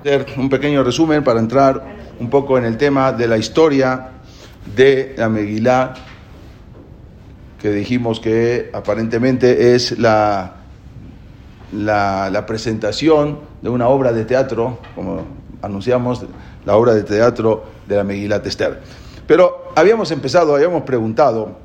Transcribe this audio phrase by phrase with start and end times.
[0.00, 1.84] hacer un pequeño resumen para entrar
[2.18, 4.08] un poco en el tema de la historia
[4.74, 5.94] de la Megilá,
[7.60, 10.54] que dijimos que aparentemente es la,
[11.72, 15.24] la, la presentación de una obra de teatro, como
[15.60, 16.24] anunciamos,
[16.64, 18.80] la obra de teatro de la Megilá Tester.
[19.26, 21.58] Pero habíamos empezado, habíamos preguntado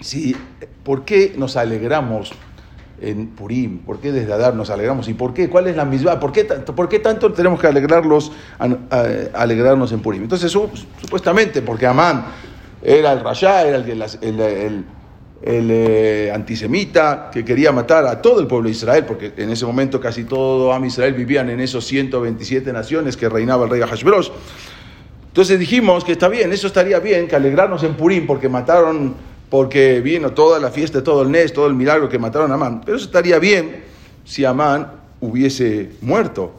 [0.00, 0.36] si,
[0.82, 2.32] ¿por qué nos alegramos
[3.02, 3.80] en Purim?
[3.80, 5.08] ¿Por qué desde Adar nos alegramos?
[5.08, 5.48] ¿Y por qué?
[5.48, 6.18] ¿Cuál es la misma?
[6.20, 8.32] ¿Por qué, ¿Por qué tanto tenemos que alegrarnos
[9.92, 10.22] en Purim?
[10.22, 10.68] Entonces, su,
[11.00, 12.24] supuestamente, porque Amán
[12.82, 14.84] era el Rayá, era el
[15.44, 20.00] eh, antisemita que quería matar a todo el pueblo de Israel, porque en ese momento
[20.00, 24.30] casi todo Am Israel vivían en esos 127 naciones que reinaba el rey Ahashverosh.
[25.26, 29.14] Entonces dijimos que está bien, eso estaría bien, que alegrarnos en Purim porque mataron
[29.52, 32.80] porque vino toda la fiesta, todo el Nes, todo el milagro que mataron a Amán.
[32.82, 33.84] Pero eso estaría bien
[34.24, 36.54] si Amán hubiese muerto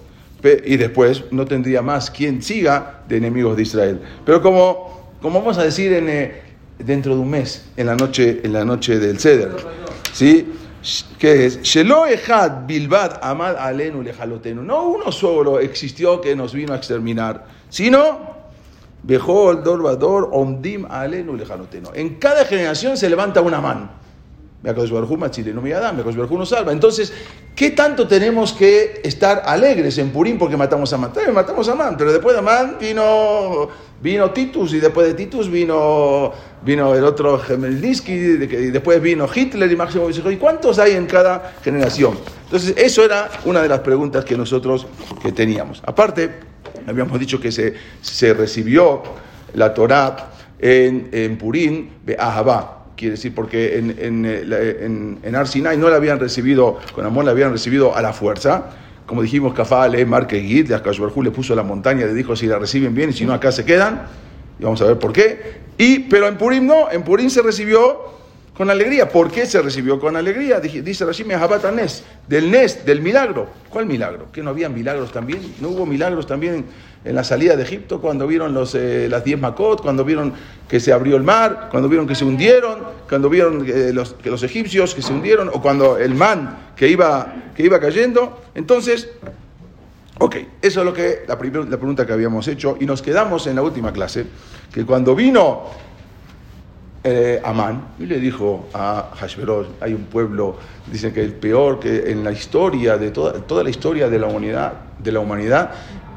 [0.64, 4.00] y después no tendría más quien siga de enemigos de Israel.
[4.23, 6.42] Pero como, como vamos a decir en, eh,
[6.78, 9.56] dentro de un mes, en la noche, en la noche del Ceder,
[10.14, 10.54] ¿sí?
[11.17, 14.62] que es Shelo Echad Bilbad Amad Alenu Lejalotenu.
[14.62, 18.42] No uno solo existió que nos vino a exterminar, sino
[19.04, 21.92] Bejol, Dorvador, Omdim, Alenu, Lejanoteno.
[21.94, 23.90] En cada generación se levanta una mano.
[26.45, 26.72] salva.
[26.72, 27.12] Entonces,
[27.54, 31.12] ¿qué tanto tenemos que estar alegres en Purim porque matamos a Amán?
[31.34, 33.68] matamos a Amán, pero después de Amán vino,
[34.02, 36.32] vino Titus y después de Titus vino,
[36.64, 41.56] vino el otro Gemelniski y después vino Hitler y Máximo ¿Y cuántos hay en cada
[41.62, 42.17] generación?
[42.45, 44.88] Entonces, eso era una de las preguntas que nosotros
[45.22, 45.84] que teníamos.
[45.86, 46.53] Aparte,
[46.88, 49.03] Habíamos dicho que se, se recibió
[49.53, 52.86] la Torah en, en Purín de Ahabá.
[52.95, 57.31] Quiere decir, porque en, en, en, en Arsinai no la habían recibido, con amor la
[57.31, 58.72] habían recibido a la fuerza.
[59.06, 63.09] Como dijimos, Kafale, Marque Gid, le puso la montaña, le dijo si la reciben bien
[63.09, 64.04] y si no acá se quedan.
[64.59, 65.64] Y vamos a ver por qué.
[65.78, 68.14] Y, pero en Purim no, en Purim se recibió
[68.55, 69.09] con alegría.
[69.09, 70.59] ¿Por qué se recibió con alegría?
[70.59, 73.47] Dice Rashi Mehabata Nes, del Nes, del milagro.
[73.69, 74.31] ¿Cuál milagro?
[74.31, 75.55] ¿Que no había milagros también?
[75.59, 76.65] ¿No hubo milagros también
[77.05, 80.33] en la salida de Egipto cuando vieron los, eh, las diez Makot, cuando vieron
[80.67, 84.30] que se abrió el mar, cuando vieron que se hundieron, cuando vieron que los, que
[84.30, 88.41] los egipcios que se hundieron, o cuando el man que iba, que iba cayendo?
[88.55, 89.09] Entonces,
[90.20, 93.55] ok, eso es lo que, la, la pregunta que habíamos hecho, y nos quedamos en
[93.55, 94.25] la última clase,
[94.71, 95.64] que cuando vino
[97.03, 100.55] eh, Amán y le dijo a Hashverosh, hay un pueblo,
[100.91, 104.27] dicen que el peor que en la historia, de toda, toda la historia de la
[104.27, 105.71] humanidad, de la humanidad,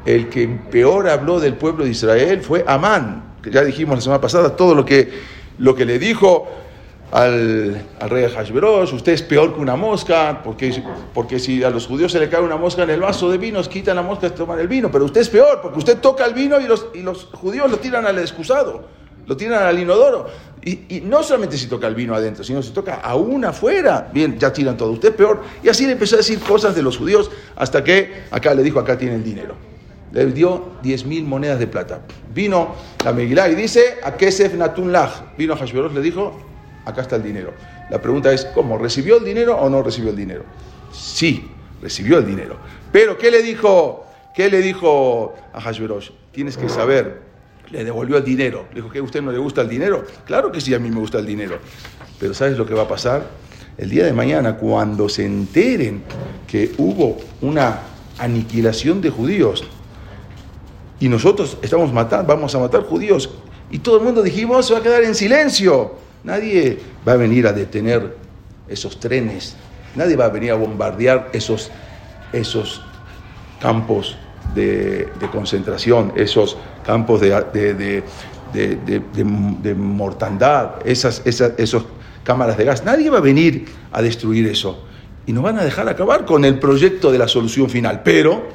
[0.05, 4.21] el que peor habló del pueblo de Israel fue Amán, que ya dijimos la semana
[4.21, 5.11] pasada todo lo que,
[5.57, 6.47] lo que le dijo
[7.11, 10.83] al, al rey Hashverosh, usted es peor que una mosca, porque,
[11.13, 13.61] porque si a los judíos se le cae una mosca en el vaso de vino,
[13.63, 16.61] quitan la mosca toman el vino, pero usted es peor, porque usted toca el vino
[16.61, 18.85] y los, y los judíos lo tiran al excusado,
[19.27, 20.27] lo tiran al inodoro.
[20.63, 24.39] Y, y, no solamente si toca el vino adentro, sino si toca aún afuera, bien,
[24.39, 25.43] ya tiran todo, usted es peor.
[25.63, 28.79] Y así le empezó a decir cosas de los judíos hasta que acá le dijo,
[28.79, 29.55] acá tiene el dinero.
[30.11, 32.01] Le dio 10 mil monedas de plata.
[32.33, 35.37] Vino la Megilá y dice, a Kesef Natun Lach.
[35.37, 36.37] Vino a Hashverosh, le dijo,
[36.85, 37.53] acá está el dinero.
[37.89, 38.77] La pregunta es, ¿cómo?
[38.77, 40.43] ¿Recibió el dinero o no recibió el dinero?
[40.91, 41.49] Sí,
[41.81, 42.57] recibió el dinero.
[42.91, 46.11] Pero, ¿qué le dijo, qué le dijo a Hashverosh?
[46.31, 47.26] Tienes que saber
[47.71, 48.65] le devolvió el dinero.
[48.69, 49.01] Le dijo, ¿qué?
[49.01, 50.05] ¿Usted no le gusta el dinero?
[50.25, 51.59] Claro que sí, a mí me gusta el dinero.
[52.19, 53.27] Pero ¿sabes lo que va a pasar?
[53.77, 56.03] El día de mañana, cuando se enteren
[56.47, 57.81] que hubo una
[58.17, 59.63] aniquilación de judíos
[60.99, 63.29] y nosotros estamos matando, vamos a matar judíos
[63.69, 65.95] y todo el mundo dijimos, se va a quedar en silencio.
[66.23, 68.15] Nadie va a venir a detener
[68.67, 69.55] esos trenes.
[69.95, 71.69] Nadie va a venir a bombardear esos,
[72.33, 72.81] esos
[73.59, 74.17] campos
[74.55, 78.03] de, concentración, esos campos de,
[79.75, 81.83] mortandad, esas, esas
[82.23, 82.83] cámaras de gas.
[82.83, 84.83] Nadie va a venir a destruir eso.
[85.25, 88.01] Y nos van a dejar acabar con el proyecto de la solución final.
[88.03, 88.47] Pero,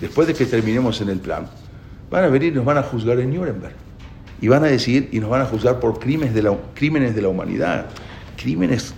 [0.00, 1.48] después de que terminemos en el plan,
[2.10, 3.74] van a venir y nos van a juzgar en Nuremberg.
[4.40, 7.22] Y van a decir, y nos van a juzgar por crímenes de la, crímenes de
[7.22, 7.86] la humanidad,
[8.36, 8.94] crímenes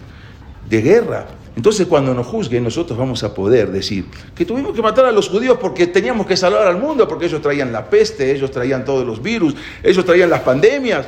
[0.68, 1.26] de guerra.
[1.56, 4.04] Entonces cuando nos juzguen nosotros vamos a poder decir
[4.34, 7.40] que tuvimos que matar a los judíos porque teníamos que salvar al mundo, porque ellos
[7.40, 11.06] traían la peste, ellos traían todos los virus, ellos traían las pandemias.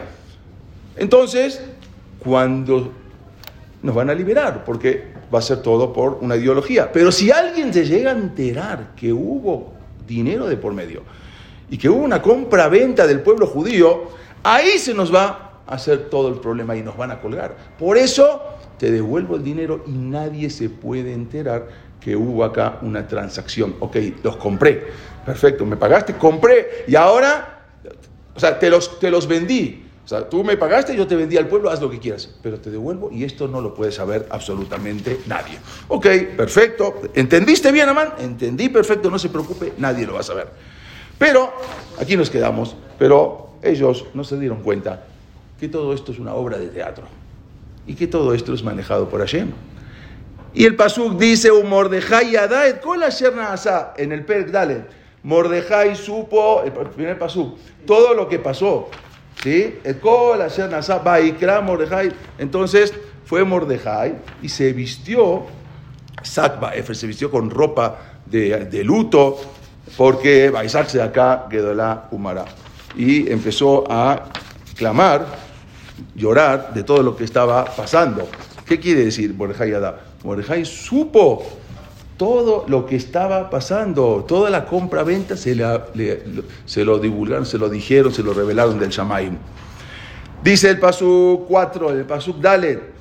[0.96, 1.60] Entonces,
[2.18, 2.92] cuando
[3.82, 6.90] nos van a liberar, porque va a ser todo por una ideología.
[6.90, 9.74] Pero si alguien se llega a enterar que hubo
[10.06, 11.02] dinero de por medio
[11.70, 14.04] y que hubo una compra-venta del pueblo judío,
[14.42, 17.54] ahí se nos va a hacer todo el problema y nos van a colgar.
[17.78, 21.68] Por eso te devuelvo el dinero y nadie se puede enterar
[22.00, 23.74] que hubo acá una transacción.
[23.80, 24.86] Ok, los compré.
[25.26, 27.66] Perfecto, me pagaste, compré y ahora,
[28.34, 29.84] o sea, te los, te los vendí.
[30.04, 32.58] O sea, tú me pagaste, yo te vendí al pueblo, haz lo que quieras, pero
[32.58, 35.58] te devuelvo y esto no lo puede saber absolutamente nadie.
[35.88, 37.02] Ok, perfecto.
[37.14, 38.14] ¿Entendiste bien, Amán?
[38.18, 40.48] Entendí perfecto, no se preocupe, nadie lo va a saber.
[41.18, 41.52] Pero,
[42.00, 45.04] aquí nos quedamos, pero ellos no se dieron cuenta
[45.60, 47.04] que todo esto es una obra de teatro
[47.88, 49.50] y que todo esto es manejado por Hashem.
[50.54, 54.88] Y el Pasuk dice, Mordejai Adaet la asa en el Perk Dalet.
[55.22, 58.88] Mordejai supo, el primer Pasuk, todo lo que pasó.
[59.42, 59.78] ¿Sí?
[60.00, 62.12] Kol Asher Nasa, Baikra Mordejai.
[62.38, 62.92] Entonces
[63.24, 65.46] fue Mordejai y se vistió,
[66.22, 69.38] Sakba Efer, se vistió con ropa de, de luto,
[69.96, 72.44] porque va de acá, Gedolá Umara.
[72.96, 74.24] Y empezó a
[74.76, 75.47] clamar,
[76.14, 78.28] llorar de todo lo que estaba pasando.
[78.66, 80.00] ¿Qué quiere decir Mordejai Adá?
[80.24, 81.44] Mordejai supo
[82.16, 85.56] todo lo que estaba pasando, toda la compra-venta se,
[86.66, 89.38] se, lo divulgaron, se lo dijeron, se lo revelaron del Shamaim.
[90.42, 92.97] Dice el Pasuk 4, el Pasuk Dalet.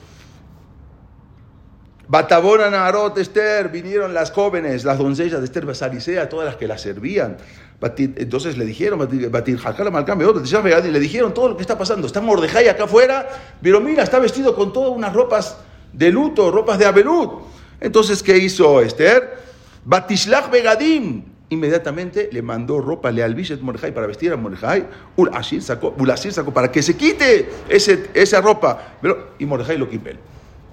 [2.09, 6.77] Batabona Narot Esther, vinieron las jóvenes, las doncellas de Esther Basarisea, todas las que la
[6.77, 7.37] servían.
[7.81, 12.07] Entonces le dijeron, Batir le dijeron todo lo que está pasando.
[12.07, 13.27] Está Mordejai acá afuera,
[13.61, 15.57] pero mira, está vestido con todas unas ropas
[15.91, 17.41] de luto, ropas de Abelut.
[17.79, 19.37] Entonces, ¿qué hizo Esther?
[19.83, 21.23] Batishlach Begadim.
[21.49, 24.85] Inmediatamente le mandó ropa, le albiset Mordejai para vestir a Mordejai.
[25.15, 25.31] Ul
[25.61, 25.93] sacó,
[26.31, 28.95] sacó para que se quite ese, esa ropa.
[29.01, 30.17] Pero, y Mordejai lo quipel.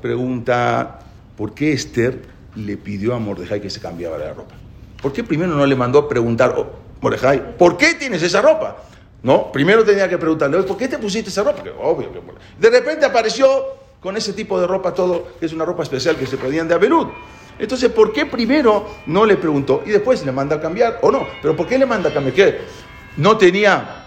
[0.00, 1.00] Pregunta,
[1.36, 2.22] ¿por qué Esther
[2.56, 4.54] le pidió a Mordejai que se cambiara la ropa?
[5.02, 6.66] ¿Por qué primero no le mandó a preguntar, oh,
[7.00, 8.76] Mordejai, ¿por qué tienes esa ropa?
[9.22, 11.62] No, primero tenía que preguntarle, ¿por qué te pusiste esa ropa?
[11.80, 12.20] obvio que...
[12.58, 13.46] De repente apareció
[14.00, 16.74] con ese tipo de ropa todo, que es una ropa especial que se pedían de
[16.74, 17.08] Averud.
[17.58, 21.26] Entonces, ¿por qué primero no le preguntó y después le manda a cambiar o no?
[21.40, 22.34] Pero ¿por qué le manda a cambiar?
[22.34, 22.58] ¿Qué?
[23.16, 24.04] No tenía,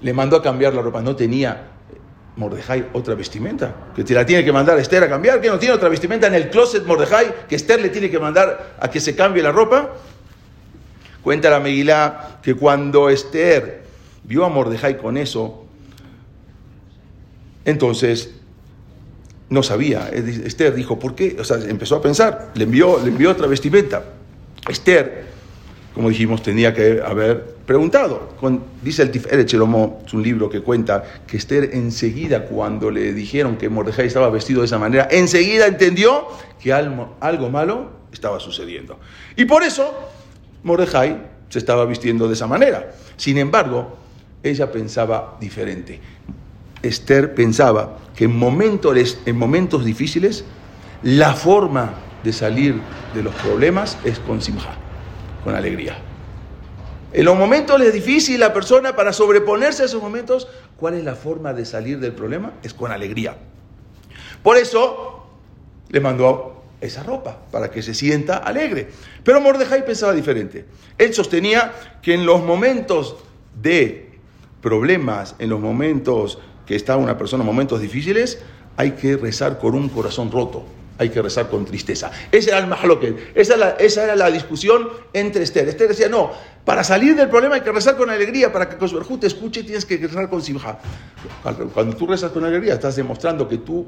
[0.00, 1.77] le mandó a cambiar la ropa, no tenía
[2.38, 5.58] Mordejai otra vestimenta, que te la tiene que mandar a Esther a cambiar, que no
[5.58, 9.00] tiene otra vestimenta en el closet Mordejai, que Esther le tiene que mandar a que
[9.00, 9.90] se cambie la ropa.
[11.20, 13.82] Cuenta la Megilá que cuando Esther
[14.22, 15.66] vio a Mordejai con eso,
[17.64, 18.34] entonces
[19.50, 20.08] no sabía.
[20.08, 21.36] Esther dijo, ¿por qué?
[21.40, 24.04] O sea, empezó a pensar, le envió, le envió otra vestimenta.
[24.68, 25.26] Esther,
[25.98, 28.28] como dijimos, tenía que haber preguntado.
[28.84, 33.56] dice el Tiferet Chelomo, es un libro que cuenta que Esther enseguida, cuando le dijeron
[33.56, 36.28] que Mordejai estaba vestido de esa manera, enseguida entendió
[36.62, 39.00] que algo, malo estaba sucediendo.
[39.34, 39.92] Y por eso
[40.62, 42.92] Mordejai se estaba vistiendo de esa manera.
[43.16, 43.98] Sin embargo,
[44.44, 45.98] ella pensaba diferente.
[46.80, 50.44] Esther pensaba que en momentos, en momentos difíciles
[51.02, 52.80] la forma de salir
[53.16, 54.76] de los problemas es con simja,
[55.44, 55.98] con alegría.
[57.12, 60.46] En los momentos difíciles, la persona para sobreponerse a esos momentos,
[60.76, 62.52] ¿cuál es la forma de salir del problema?
[62.62, 63.36] Es con alegría.
[64.42, 65.26] Por eso
[65.88, 68.88] le mandó esa ropa, para que se sienta alegre.
[69.24, 70.66] Pero Mordejai pensaba diferente.
[70.98, 73.16] Él sostenía que en los momentos
[73.60, 74.10] de
[74.60, 78.40] problemas, en los momentos que está una persona en momentos difíciles,
[78.76, 80.64] hay que rezar con un corazón roto
[80.98, 82.10] hay que rezar con tristeza.
[82.30, 85.68] Ese era el mahloket, esa, esa era la discusión entre Esther.
[85.68, 86.30] Esther decía, no,
[86.64, 89.84] para salir del problema hay que rezar con alegría, para que Kosberjú te escuche tienes
[89.84, 90.78] que rezar con simja.
[91.72, 93.86] Cuando tú rezas con alegría estás demostrando que tú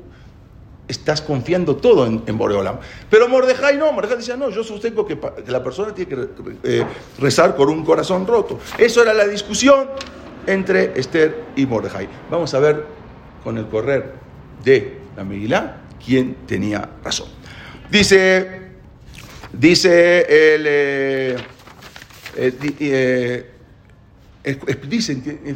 [0.86, 2.78] estás confiando todo en, en Boreolam.
[3.08, 6.28] Pero Mordejai no, Mordejai decía, no, yo sostengo que, la persona tiene que
[6.64, 6.84] eh,
[7.18, 8.58] rezar con un corazón roto.
[8.76, 9.88] Eso era la discusión
[10.46, 12.08] entre Esther y Mordejai.
[12.30, 12.86] Vamos a ver
[13.44, 14.14] con el correr
[14.64, 17.28] de la Megilá quién tenía razón.
[17.90, 18.48] Dice,
[19.52, 20.66] dice el,
[22.36, 23.50] eh, eh,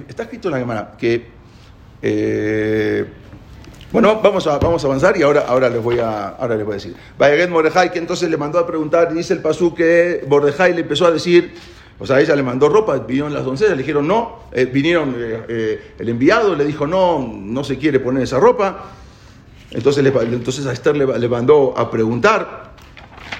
[0.08, 1.26] está escrito en la Gemara que,
[2.02, 3.04] eh,
[3.92, 6.72] bueno, vamos a, vamos a avanzar y ahora, ahora, les voy a, ahora les voy
[6.72, 6.96] a decir.
[7.16, 10.80] Vayaget Mordejai, que entonces le mandó a preguntar, y dice el pasú que Mordejai le
[10.80, 11.54] empezó a decir,
[12.00, 14.40] o sea, ella le mandó ropa, vinieron las doncellas, le dijeron no,
[14.72, 18.90] vinieron el enviado, le dijo no, no se quiere poner esa ropa.
[19.74, 22.74] Entonces, entonces a Esther le, mandó a preguntar,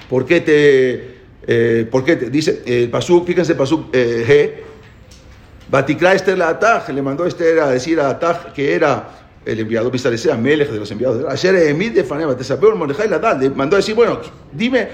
[0.09, 1.15] ¿por qué te,
[1.47, 6.89] eh, por qué te, dice, el Pasuk, fíjense Pasuk eh, G, Batikra Esther la Ataj,
[6.89, 9.09] le mandó a Esther a decir a Ataj que era
[9.45, 11.23] el enviado sea Melech de los enviados.
[11.31, 14.19] Ayer Emid de Faneba, te sabió el Mordejai la le mandó a decir, bueno,
[14.51, 14.89] dime,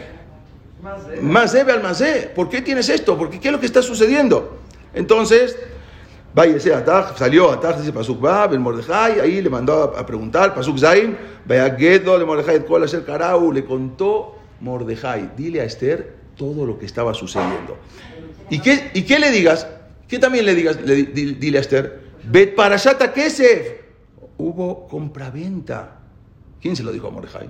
[1.22, 2.04] más debe al más
[2.36, 3.18] ¿por qué tienes esto?
[3.18, 4.60] ¿Por qué, ¿Qué es lo que está sucediendo?
[4.94, 5.58] Entonces,
[6.34, 10.56] Vaya ese Ataj, salió Ataj, dice Pasuk Bab, el Mordejai, ahí le mandó a, preguntar,
[10.56, 16.16] Pasuk Zain, vaya Gedo, le Mordejai, Kol Asher Karau, le contó Mordejai, dile a Esther
[16.38, 17.78] todo lo que estaba sucediendo.
[18.50, 19.68] ¿Y qué, y qué le digas?
[20.08, 20.80] ¿Qué también le digas?
[20.82, 23.82] Le, dile a Esther, Bet Parashata Kesef.
[24.38, 26.00] Hubo compraventa.
[26.62, 27.50] ¿Quién se lo dijo a Mordejai?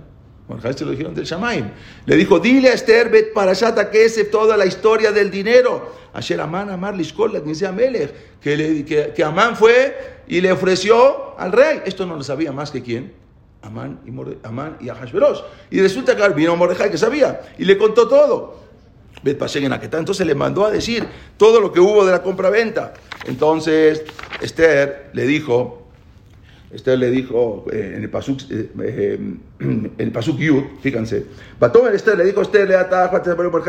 [0.76, 1.70] Se lo dijeron del Shamaim.
[2.06, 5.94] Le dijo, dile a Esther, Bet Parashata Kesef, toda la historia del dinero.
[6.14, 7.42] Ayer Amán Amar Lishkol
[7.74, 11.82] Melech, que, le, que, Amán fue y le ofreció al rey.
[11.86, 13.14] Esto no lo sabía más que quién.
[13.62, 14.90] Amán y, Morde, Amán y.
[15.76, 18.60] Y resulta que vino Mordejai que sabía y le contó todo.
[19.24, 21.08] Entonces le mandó a decir
[21.38, 22.94] todo lo que hubo de la compra-venta.
[23.26, 24.04] Entonces
[24.42, 25.81] Esther le dijo,
[26.74, 29.20] Esther le dijo eh, en el Pasuk, eh, eh,
[29.98, 31.26] el Pasuk Yud, fíjense,
[31.60, 32.68] Batomer Esther le dijo Esther,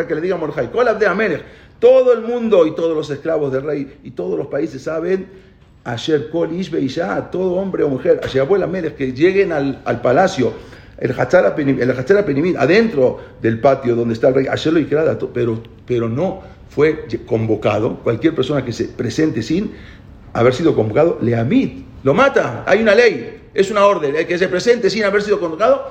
[0.07, 1.41] que le diga a Mordejai, de
[1.79, 5.27] todo el mundo y todos los esclavos del rey y todos los países saben
[5.85, 10.53] Asher Kol ya todo hombre o mujer, Asher Abuela Melech, que lleguen al, al palacio,
[10.99, 16.43] el Hachara Penimit, adentro del patio donde está el rey, Asher lo pero, pero no
[16.69, 19.73] fue convocado, cualquier persona que se presente sin
[20.33, 24.39] haber sido convocado, le amit, lo mata, hay una ley, es una orden, el que
[24.39, 25.91] se presente sin haber sido convocado,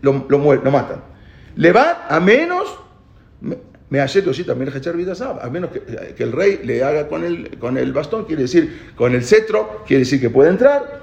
[0.00, 1.02] lo, lo, lo matan.
[1.56, 2.78] Le va a menos
[3.90, 4.00] me
[4.44, 4.68] también
[5.42, 9.14] a menos que, el rey le haga con el, con el bastón, quiere decir, con
[9.14, 11.00] el cetro, quiere decir que puede entrar,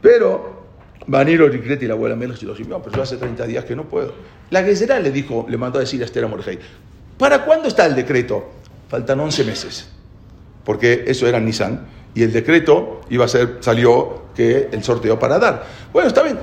[0.00, 0.58] pero
[1.06, 4.12] Vanilo y la abuela menos y los pero yo hace 30 días que no puedo.
[4.50, 6.28] La Gesera le dijo, le mandó a decir a Esther a
[7.18, 8.48] ¿para cuándo está el decreto?
[8.88, 9.90] Faltan 11 meses,
[10.68, 15.38] porque eso era Nissan, y el decreto iba a ser, salió que el sorteo para
[15.38, 15.64] dar.
[15.94, 16.38] Bueno, está bien,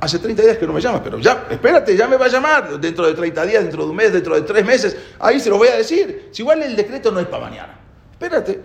[0.00, 2.80] Hace 30 días que no me llama, pero ya, espérate, ya me va a llamar
[2.80, 4.96] dentro de 30 días, dentro de un mes, dentro de tres meses.
[5.20, 6.28] Ahí se lo voy a decir.
[6.32, 7.78] Si igual el decreto no es para mañana.
[8.10, 8.60] Espérate.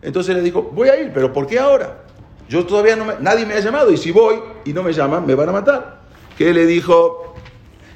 [0.00, 1.98] Entonces le dijo, voy a ir, pero ¿por qué ahora?
[2.48, 5.26] Yo todavía no me, nadie me ha llamado y si voy y no me llaman,
[5.26, 6.00] me van a matar.
[6.38, 7.34] ¿Qué le dijo?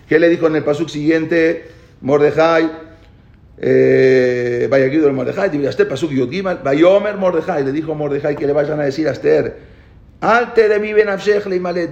[0.07, 1.71] ¿Qué le dijo en el pasuk siguiente?
[2.03, 2.88] Mordejai,
[3.61, 8.53] eh, vaya aquí del Mordejai, este pasuk Yogimal, Vayomer Mordejai, le dijo Mordejai que le
[8.53, 9.57] vayan a decir a Esther,
[10.21, 10.93] de mi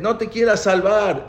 [0.00, 1.26] no te quieras salvar.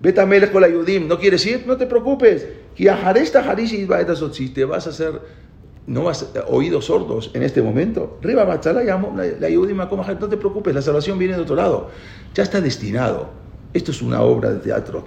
[0.00, 1.64] Betamelech con la Yudim, ¿no quieres ir?
[1.66, 2.46] No te preocupes.
[2.76, 5.20] Si te vas a hacer,
[5.88, 11.34] no vas a, oídos sordos en este momento, la no te preocupes, la salvación viene
[11.34, 11.90] de otro lado.
[12.34, 13.30] Ya está destinado.
[13.74, 15.04] Esto es una obra de teatro.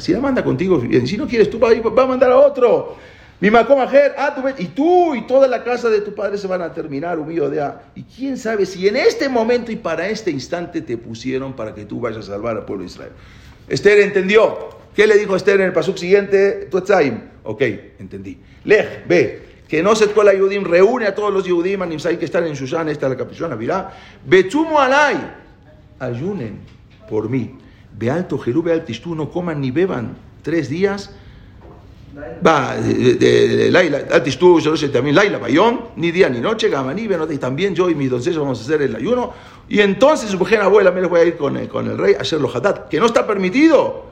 [0.00, 2.96] Si la manda contigo, si no quieres tú, va a mandar a otro.
[3.44, 7.18] Mi ah, y tú y toda la casa de tu padre se van a terminar,
[7.18, 7.82] humillo de A.
[7.94, 11.84] Y quién sabe si en este momento y para este instante te pusieron para que
[11.84, 13.12] tú vayas a salvar al pueblo de Israel.
[13.68, 14.70] Esther entendió.
[14.96, 16.68] ¿Qué le dijo Esther en el pasuk siguiente?
[16.70, 17.20] Tuetzaim.
[17.42, 17.60] Ok,
[17.98, 18.38] entendí.
[18.64, 22.46] Lej, ve, que no se la Yudim, reúne a todos los Yudim, Animsai que están
[22.46, 23.92] en Shushan, esta es la capuchona, mirá.
[24.24, 25.16] Betumo alay,
[25.98, 26.60] ayunen
[27.10, 27.54] por mí.
[27.92, 31.14] Ve alto Jerú, ve altistú, no coman ni beban tres días
[33.70, 37.90] Laila, tú, yo sé también Laila, Bayón, ni día ni noche, Gamaní, y también yo
[37.90, 39.32] y mis doncellas vamos a hacer el ayuno.
[39.68, 42.14] Y entonces su mujer abuela me les voy a ir con el, con el rey
[42.14, 44.04] a hacerlo hatat, que no está permitido.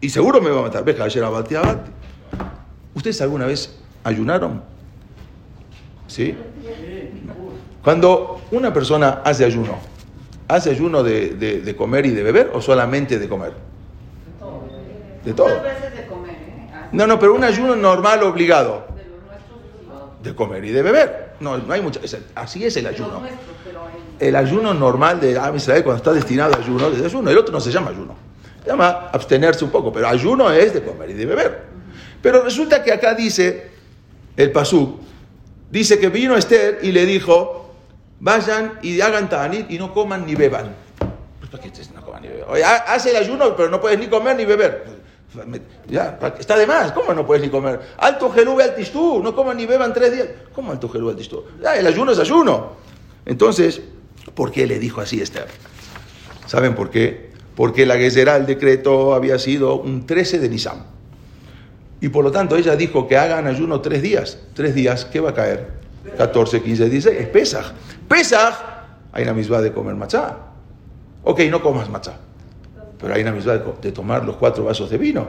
[0.00, 0.84] Y seguro me va a matar.
[0.84, 1.90] Veja, ayer abati, abati.
[2.94, 4.62] ¿Ustedes alguna vez ayunaron?
[6.06, 6.34] ¿Sí?
[7.82, 9.78] Cuando una persona hace ayuno,
[10.48, 11.30] ¿hace ayuno de,
[11.64, 13.52] de comer y de beber o solamente de comer?
[15.24, 15.48] De todo.
[16.92, 18.86] No, no, pero un ayuno normal obligado.
[20.22, 21.32] De comer y de beber.
[21.40, 22.00] No, no hay mucha.
[22.34, 23.22] Así es el ayuno.
[24.18, 27.30] El ayuno normal de Israel, cuando está destinado a ayuno, es ayuno.
[27.30, 28.14] El otro no se llama ayuno.
[28.62, 31.62] Se llama abstenerse un poco, pero ayuno es de comer y de beber.
[32.22, 33.70] Pero resulta que acá dice
[34.36, 35.00] el Pasú,
[35.70, 37.74] dice que vino Esther y le dijo,
[38.20, 40.76] vayan y hagan tanit y no coman ni beban.
[41.40, 42.48] Pues, ¿Para qué no coman ni beban?
[42.86, 45.01] hace el ayuno, pero no puedes ni comer ni beber.
[45.88, 47.80] Ya, está de más, ¿cómo no puedes ni comer?
[47.98, 50.28] Alto gelube altistú, no coman ni beban tres días.
[50.54, 51.44] ¿Cómo alto gelube altistú?
[51.62, 52.72] Ya, el ayuno es ayuno.
[53.24, 53.80] Entonces,
[54.34, 55.46] ¿por qué le dijo así Esther?
[56.46, 57.30] ¿Saben por qué?
[57.56, 60.84] Porque la Gezerá, el decreto, había sido un 13 de Nisan.
[62.00, 64.38] Y por lo tanto ella dijo que hagan ayuno tres días.
[64.54, 65.68] Tres días, ¿qué va a caer?
[66.18, 67.20] 14, 15, 16.
[67.20, 67.72] Es Pesaj.
[68.08, 68.54] Pesaj,
[69.12, 70.36] hay una misma de comer machá.
[71.22, 72.18] Ok, no comas machá
[73.02, 75.28] pero hay una misma de tomar los cuatro vasos de vino.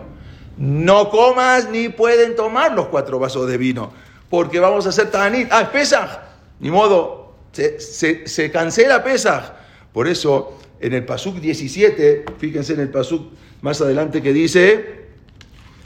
[0.57, 3.91] No comas ni pueden tomar los cuatro vasos de vino,
[4.29, 5.47] porque vamos a hacer tanit.
[5.51, 6.19] Ah, es Pesaj.
[6.59, 9.53] Ni modo, se, cancela Pesaj.
[9.91, 15.07] Por eso, en el Pasuk 17, fíjense en el Pasuk más adelante que dice,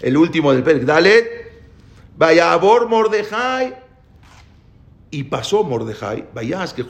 [0.01, 1.51] el último del Perk, Dalet,
[2.17, 3.75] vaya a Mordejai,
[5.09, 6.85] y pasó Mordejai, vaya que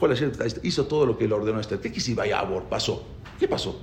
[0.64, 1.78] hizo todo lo que le ordenó Esther.
[1.78, 3.04] ¿Qué quiere decir vaya a Pasó.
[3.38, 3.80] ¿Qué pasó?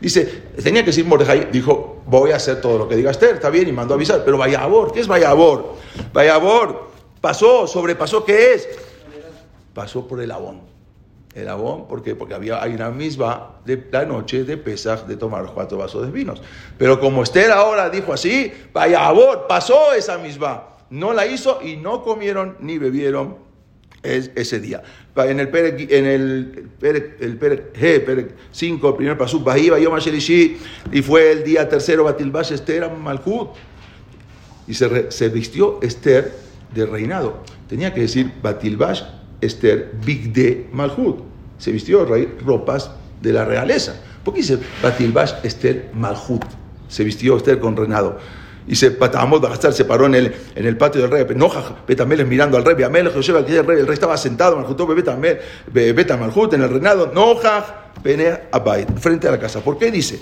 [0.00, 3.50] Dice, tenía que decir Mordejai, dijo, voy a hacer todo lo que diga Esther, está
[3.50, 4.22] bien, y mandó a avisar.
[4.24, 5.74] Pero vaya Vayabor, ¿qué es Vayabor?
[6.12, 6.90] Vayabor,
[7.20, 8.68] pasó, sobrepasó, ¿qué es?
[9.74, 10.60] Pasó por el abón.
[11.34, 12.14] El abón, ¿por qué?
[12.14, 16.10] Porque había, hay una misma de la noche de Pesaj de tomar cuatro vasos de
[16.10, 16.40] vinos.
[16.78, 20.76] Pero como Esther ahora dijo así, Vayabor, pasó esa misma.
[20.88, 23.45] No la hizo y no comieron ni bebieron
[24.06, 24.82] ese día.
[25.16, 29.96] En el Perek, en el Perek, el Perek, 5, el primer pasuk, Bahiba Yom
[30.92, 33.50] y fue el día tercero, Batilbash Esther Malhut.
[34.68, 36.32] Y se, se, vistió Esther
[36.74, 37.42] de reinado.
[37.68, 39.02] Tenía que decir Batilbash
[39.40, 41.20] Esther Big de Malhut.
[41.58, 42.04] Se vistió
[42.44, 42.90] ropas
[43.22, 44.00] de la realeza.
[44.24, 46.44] ¿Por qué dice Batilbash Esther Malhut?
[46.88, 48.18] Se vistió Esther con reinado.
[48.68, 51.36] Y se patamos gastar se paró en el, en el patio del rey.
[51.36, 52.82] Nojaj, Betamelech mirando al rey.
[52.82, 57.12] Amel, José, el rey, el rey estaba sentado, Malhutó, Betamalhut, en el reinado.
[57.12, 57.64] Nojaj,
[58.02, 59.60] Bene Abait, frente a la casa.
[59.60, 60.18] ¿Por qué dice?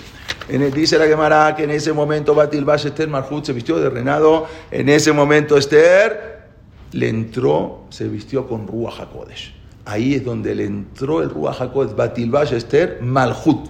[0.47, 3.89] En el, dice la Gemara que en ese momento Batil Esther Malhut se vistió de
[3.89, 4.47] reinado.
[4.71, 6.45] En ese momento Esther
[6.91, 9.55] le entró, se vistió con Ruach HaKodesh.
[9.85, 13.69] Ahí es donde le entró el Ruach HaKodesh, Batil Esther Malhut.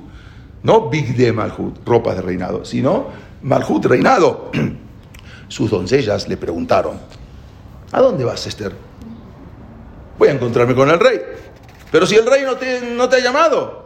[0.64, 3.08] No Big de Malhut, ropa de reinado, sino
[3.46, 4.50] Malhut, reinado.
[5.48, 7.00] Sus doncellas le preguntaron,
[7.92, 8.74] ¿a dónde vas, Esther?
[10.18, 11.22] Voy a encontrarme con el rey.
[11.92, 13.86] Pero si el rey no te, no te ha llamado,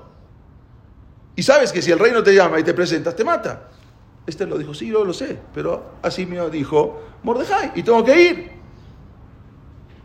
[1.36, 3.68] y sabes que si el rey no te llama y te presentas, te mata.
[4.26, 8.22] Esther lo dijo, sí, yo lo sé, pero así me dijo Mordejai, y tengo que
[8.22, 8.52] ir.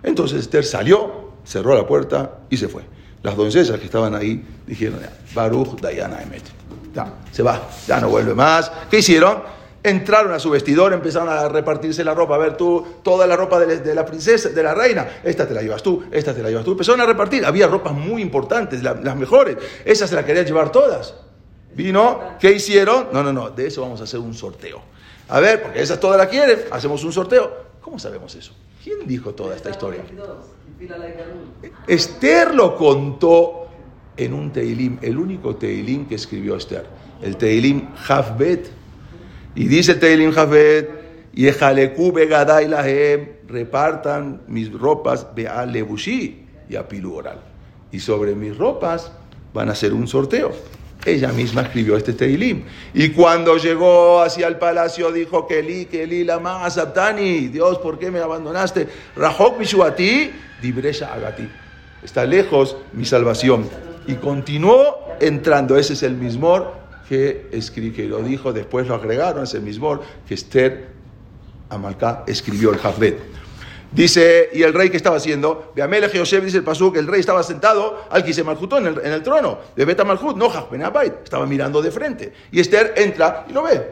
[0.02, 2.82] Entonces Esther salió, cerró la puerta y se fue.
[3.24, 5.00] Las doncellas que estaban ahí dijeron,
[5.34, 6.42] Baruch Dayana Emet
[7.32, 8.70] se va, ya no vuelve más.
[8.90, 9.42] ¿Qué hicieron?
[9.82, 12.34] Entraron a su vestidor, empezaron a repartirse la ropa.
[12.34, 15.62] A ver, tú, toda la ropa de la, princesa, de la reina, esta te la
[15.62, 16.72] llevas tú, esta te la llevas tú.
[16.72, 17.46] Empezaron a repartir.
[17.46, 19.56] Había ropas muy importantes, las mejores.
[19.86, 21.14] Esas se las querían llevar todas.
[21.74, 23.08] Vino, ¿qué hicieron?
[23.10, 24.82] No, no, no, de eso vamos a hacer un sorteo.
[25.30, 27.50] A ver, porque esas todas la quieren, hacemos un sorteo.
[27.80, 28.52] ¿Cómo sabemos eso?
[28.82, 30.02] ¿Quién dijo toda esta historia?
[31.86, 33.68] Esther lo contó
[34.16, 36.86] en un Teilim, el único Teilim que escribió Esther,
[37.22, 38.70] el Teilim Havbet.
[39.54, 41.50] Y dice el Teilim Havbet, y
[42.12, 47.40] Begadai Lahem, repartan mis ropas Lebushi y a Oral.
[47.90, 49.12] Y sobre mis ropas
[49.52, 50.52] van a hacer un sorteo.
[51.04, 52.64] Ella misma escribió este Teilim.
[52.94, 58.20] Y cuando llegó hacia el palacio dijo, Keli, Keli, lama asabtani, Dios, ¿por qué me
[58.20, 58.88] abandonaste?
[59.14, 60.30] Rahok Mishuati,
[60.64, 61.46] Dibresha Agati.
[62.02, 63.68] Está lejos mi salvación
[64.06, 65.76] y continuó entrando.
[65.76, 66.72] Ese es el mismor
[67.06, 67.50] que,
[67.94, 70.88] que lo dijo, después lo agregaron, ese mismor que Esther
[71.68, 73.18] Amalcá escribió el Jafbet.
[73.92, 77.20] Dice, y el rey que estaba haciendo, Beamele José dice el pasú que el rey
[77.20, 80.50] estaba sentado al que se malhutó en el, en el trono, de Beta Malhut, no
[81.22, 82.32] estaba mirando de frente.
[82.50, 83.90] Y Esther entra y lo ve.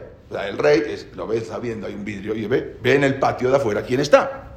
[0.49, 3.49] el rey lo ve, está viendo, hay un vidrio, y ve, ve en el patio
[3.49, 4.52] de afuera quién está.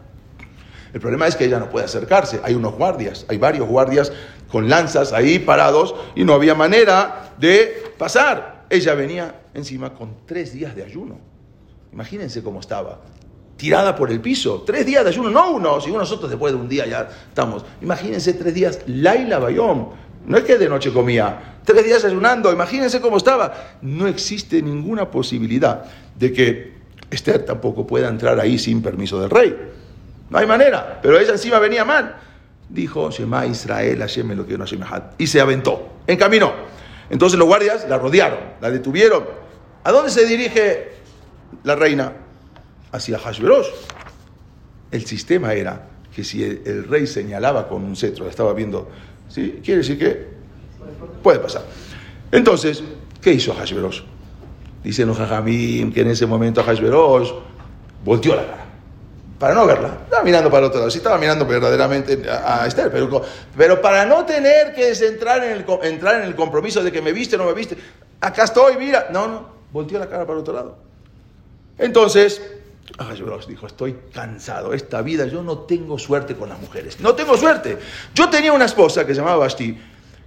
[0.97, 2.41] El problema es que ella no puede acercarse.
[2.43, 4.11] Hay unos guardias, hay varios guardias
[4.51, 8.65] con lanzas ahí parados y no había manera de pasar.
[8.71, 11.19] Ella venía encima con tres días de ayuno.
[11.93, 13.03] Imagínense cómo estaba.
[13.59, 14.63] Tirada por el piso.
[14.63, 15.83] Tres días de ayuno, no uno.
[15.83, 17.67] Si nosotros después de un día ya estamos.
[17.83, 18.81] Imagínense tres días.
[18.87, 19.91] Laila Bayón.
[20.25, 21.59] No es que de noche comía.
[21.67, 22.51] Tres días ayunando.
[22.51, 23.77] Imagínense cómo estaba.
[23.83, 25.85] No existe ninguna posibilidad
[26.19, 26.73] de que
[27.11, 29.77] Esther tampoco pueda entrar ahí sin permiso del rey.
[30.31, 30.99] No hay manera.
[31.03, 32.17] Pero ella encima venía mal.
[32.69, 34.65] Dijo, Shema Israel, Hashem lo que no
[35.19, 36.53] Y se aventó, encaminó.
[37.11, 39.25] Entonces los guardias la rodearon, la detuvieron.
[39.85, 40.93] ¿A dónde se dirige
[41.63, 42.13] la reina?
[42.91, 43.67] Hacia Hashverosh.
[44.91, 48.89] El sistema era que si el, rey señalaba con un cetro, estaba viendo,
[49.29, 49.61] ¿sí?
[49.63, 50.27] Quiere decir que
[51.23, 51.63] puede pasar.
[52.33, 52.83] Entonces,
[53.21, 54.01] ¿qué hizo Hashverosh?
[54.83, 57.31] Dicen los Jajamim que en ese momento Hashverosh
[58.05, 58.66] volteó la cara
[59.39, 59.99] para no verla.
[60.05, 60.91] Estaba mirando para otro lado.
[60.91, 63.23] Sí, estaba mirando verdaderamente a, Esther, pero,
[63.57, 67.13] pero para no tener que entrar en, el, entrar en el compromiso de que me
[67.13, 67.77] viste o no me viste,
[68.21, 69.09] acá estoy, mira.
[69.11, 70.79] No, no, volteó la cara para otro lado.
[71.79, 72.41] Entonces,
[73.15, 77.01] Dios dijo, estoy cansado, esta vida, yo no tengo suerte con las mujeres.
[77.01, 77.79] No tengo suerte.
[78.15, 79.79] Yo tenía una esposa que se llamaba Basti,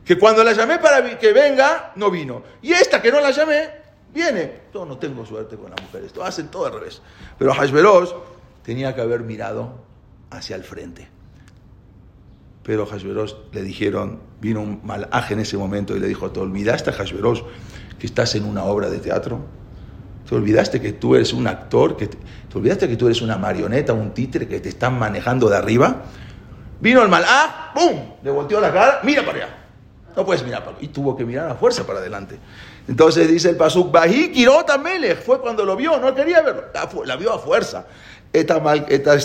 [0.06, 2.43] que cuando la llamé para que venga, no vino.
[2.62, 3.69] Y esta que no la llamé,
[4.13, 4.62] viene.
[4.72, 6.08] Yo no tengo suerte con las mujeres.
[6.08, 7.02] Esto hacen todo al revés.
[7.38, 8.10] Pero Hashverosh
[8.69, 9.71] tenía que haber mirado
[10.29, 11.08] hacia el frente.
[12.62, 16.91] Pero Hashverosh le dijeron, vino un malaje en ese momento y le dijo, ¿te olvidaste,
[16.91, 17.41] Hashverosh,
[17.97, 19.39] que estás en una obra de teatro?
[20.29, 21.97] ¿Te olvidaste que tú eres un actor?
[21.97, 22.17] Que te,
[22.55, 26.03] olvidaste que tú eres una marioneta, un títere que te están manejando de arriba?
[26.79, 27.99] Vino el malaj, ¡pum!
[28.21, 29.60] Le volteó la cara, mira para allá.
[30.15, 32.38] No puedes mirar, y tuvo que mirar a fuerza para adelante.
[32.88, 36.65] Entonces dice el Pasuk, Bají Kirota Melech, fue cuando lo vio, no quería verlo,
[37.05, 37.86] la, vio a fuerza.
[38.31, 39.15] Esta, esta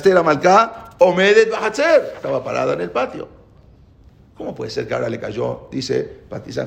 [2.15, 3.29] estaba parada en el patio.
[4.37, 6.23] ¿Cómo puede ser que ahora le cayó, dice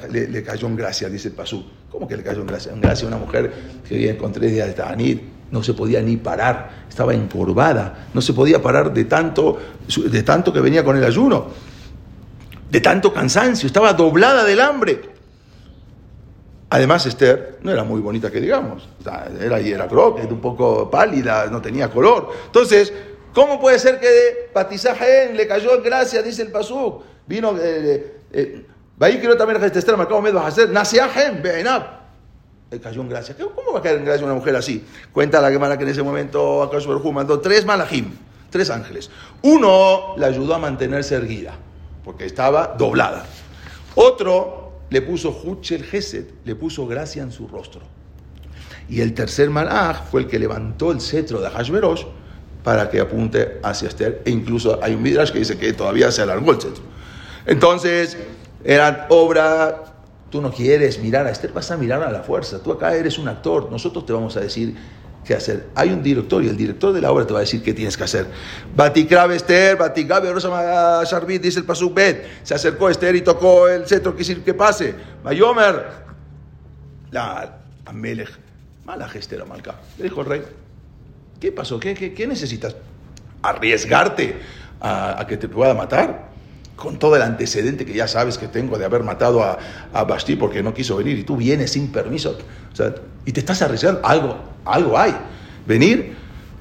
[0.09, 1.65] le, le cayó en gracia, dice el Pasú?
[1.91, 2.71] ¿Cómo que le cayó en gracia?
[2.71, 3.51] En gracia una mujer
[3.87, 5.21] que vivía con tres días de Tanit,
[5.51, 9.57] no se podía ni parar, estaba encorvada, no se podía parar de tanto,
[10.09, 11.47] de tanto que venía con el ayuno,
[12.69, 15.16] de tanto cansancio, estaba doblada del hambre.
[16.69, 18.89] Además, Esther no era muy bonita que digamos,
[19.39, 22.29] era, era era un poco pálida, no tenía color.
[22.45, 22.91] Entonces,
[23.33, 27.01] ¿cómo puede ser que Patizajen le cayó en gracia, dice el Pasú?
[27.25, 28.65] Vino, eh, eh,
[28.99, 31.97] eh quiero también Esther, me acabo de hacer, Nasiahem, Beenab.
[32.69, 33.33] Le cayó en gracia.
[33.37, 34.85] ¿Cómo va a caer en gracia una mujer así?
[35.13, 38.11] Cuenta la Gemara que en ese momento Akash mandó tres malajim,
[38.49, 39.09] tres ángeles.
[39.41, 41.53] Uno la ayudó a mantenerse erguida,
[42.03, 43.25] porque estaba doblada.
[43.95, 44.56] Otro
[44.89, 47.81] le puso Huchel Geset, le puso gracia en su rostro.
[48.89, 52.05] Y el tercer malaj fue el que levantó el cetro de Hashverosh
[52.63, 54.21] para que apunte hacia Esther.
[54.25, 56.83] E incluso hay un midrash que dice que todavía se alargó el cetro.
[57.45, 58.17] Entonces,
[58.63, 59.95] era obra,
[60.29, 62.61] tú no quieres mirar a Esther, vas a mirar a la fuerza.
[62.61, 64.75] Tú acá eres un actor, nosotros te vamos a decir
[65.27, 65.67] qué hacer.
[65.75, 67.97] Hay un director y el director de la obra te va a decir qué tienes
[67.97, 68.25] que hacer.
[68.75, 72.25] Batikrabe Esther, Batikrabe Rosa Sharbit, dice el Pasuk Bet.
[72.43, 74.95] Se acercó Esther y tocó el cetro, decir que pase.
[75.23, 75.85] Mayomer,
[77.11, 78.29] la Amelech,
[78.85, 79.75] mala Esther Amalca.
[79.97, 80.43] Le dijo el rey,
[81.39, 81.79] ¿qué pasó?
[81.79, 82.75] ¿Qué, qué, necesitas?
[83.41, 84.39] ¿Arriesgarte
[84.79, 86.26] a, a que te pueda matar?
[86.77, 89.57] Con todo el antecedente que ya sabes que tengo de haber matado a,
[89.91, 92.37] a Basti porque no quiso venir y tú vienes sin permiso
[93.25, 95.15] y te estás arriesgando, algo, algo hay.
[95.65, 96.15] Venir,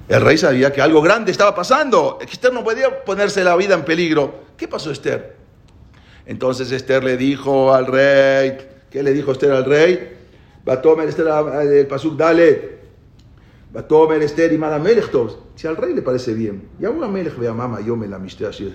[0.09, 3.85] el rey sabía que algo grande estaba pasando, Esther no podía ponerse la vida en
[3.85, 4.47] peligro.
[4.57, 5.37] ¿Qué pasó Esther?
[6.25, 8.59] Entonces Esther le dijo al rey,
[8.91, 10.17] ¿qué le dijo Esther al rey?
[10.69, 11.27] Va a tomar Esther
[11.63, 12.77] el pasuk, dale.
[13.75, 15.11] Va a tomar Esther y Malamelech
[15.55, 18.09] Si al rey le parece bien, y a una melech ve a mama, yo me
[18.09, 18.73] la misté así,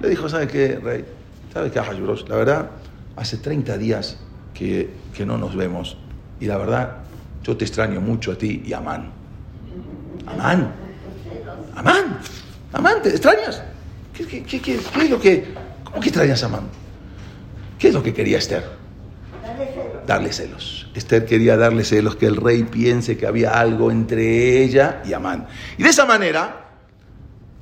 [0.00, 1.04] le dijo, ¿sabe qué, rey?
[1.52, 1.80] ¿Sabe qué,
[2.28, 2.70] La verdad,
[3.16, 4.18] hace 30 días
[4.52, 5.96] que, que, no nos vemos.
[6.40, 6.98] Y la verdad,
[7.42, 9.10] yo te extraño mucho a ti y a Amán.
[10.26, 10.72] Amán.
[11.76, 12.18] Amán.
[12.72, 13.62] Amán, ¿te extrañas?
[14.12, 15.54] ¿Qué, qué, qué, qué es lo que...
[15.84, 16.64] ¿Cómo que extrañas a Amán?
[17.78, 18.64] ¿Qué es lo que quería Esther?
[20.06, 20.90] Darle celos.
[20.94, 25.46] Esther quería darle celos, que el rey piense que había algo entre ella y Amán.
[25.78, 26.63] Y de esa manera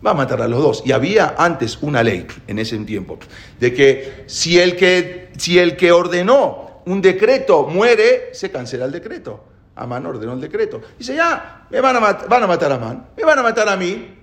[0.04, 0.82] va a matar a los dos.
[0.84, 3.18] Y había antes una ley en ese tiempo,
[3.58, 8.92] de que si el que, si el que ordenó un decreto muere, se cancela el
[8.92, 9.44] decreto.
[9.74, 10.82] Amán ordenó el decreto.
[10.98, 13.76] Dice, ya, me van a, van a matar a Amán, me van a matar a
[13.76, 14.18] mí.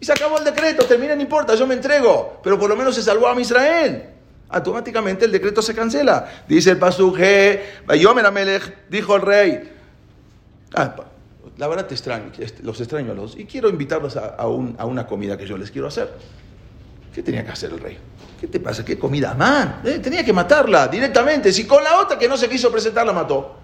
[0.00, 2.40] Y se acabó el decreto, termina, no importa, yo me entrego.
[2.42, 4.08] Pero por lo menos se salvó a Israel.
[4.48, 6.44] Automáticamente el decreto se cancela.
[6.48, 9.72] Dice el pasuje, Melech, dijo el rey.
[10.74, 10.94] Ah,
[11.58, 15.46] la verdad te extraño, los extraño a los y quiero invitarlos a, una comida que
[15.46, 16.12] yo les quiero hacer.
[17.14, 17.98] ¿Qué tenía que hacer el rey?
[18.40, 18.84] ¿Qué te pasa?
[18.84, 19.34] ¿Qué comida?
[19.34, 21.52] Man, eh, tenía que matarla directamente.
[21.52, 23.58] Si con la otra que no se quiso presentar la mató.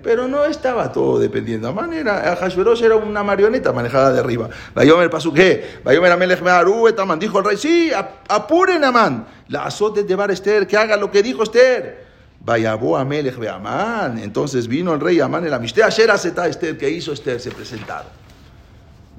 [0.00, 1.68] Pero no estaba todo dependiendo.
[1.68, 4.48] Amán era, Hashverosh era una marioneta manejada de arriba.
[4.72, 7.18] Vayomer Pasuke, Vayomer Amelech Meharu, Etaman.
[7.18, 7.90] Dijo el rey, sí,
[8.28, 9.26] apuren a Amán.
[9.48, 12.07] La azote de Bar Esther, que haga lo que dijo Esther.
[12.40, 14.18] Vayabó a Melech Amán.
[14.18, 16.78] Entonces vino el rey Amán en la Mistea Asher Esther.
[16.78, 17.40] ¿Qué hizo Esther?
[17.40, 18.10] Se presentaron.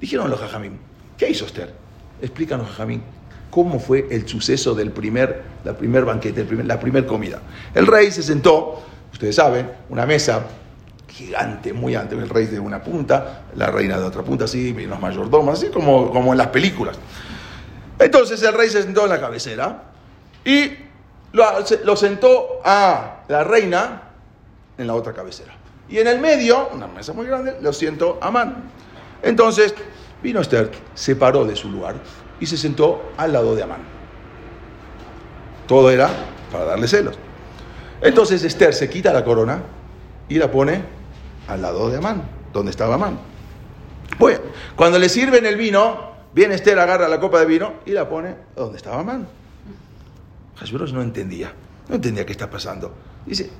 [0.00, 0.78] Dijeron los Jajamín,
[1.18, 1.74] ¿qué hizo Esther?
[2.22, 3.02] Explícanos, Jajamín,
[3.50, 7.40] cómo fue el suceso del primer, la primer banquete, la primer comida.
[7.74, 10.46] El rey se sentó, ustedes saben, una mesa
[11.08, 15.00] gigante, muy alta, el rey de una punta, la reina de otra punta, así, los
[15.00, 16.98] mayordomos, así como, como en las películas.
[17.98, 19.82] Entonces el rey se sentó en la cabecera
[20.44, 20.70] y
[21.32, 24.02] lo, sentó a la reina
[24.76, 25.54] en la otra cabecera.
[25.88, 28.70] Y en el medio, una mesa muy grande, lo siento a Man.
[29.22, 29.74] Entonces
[30.22, 31.96] vino Esther, se paró de su lugar
[32.38, 33.80] y se sentó al lado de Amán.
[35.66, 36.10] Todo era
[36.50, 37.16] para darle celos.
[38.00, 39.62] Entonces Esther se quita la corona
[40.28, 40.82] y la pone
[41.48, 43.18] al lado de Amán, donde estaba Amán.
[44.18, 44.40] Bueno,
[44.76, 48.34] cuando le sirven el vino, viene Esther, agarra la copa de vino y la pone
[48.56, 49.39] donde estaba Amán.
[50.60, 51.52] Hashverosh no entendía,
[51.88, 52.94] no entendía qué está pasando.
[53.24, 53.50] Dice,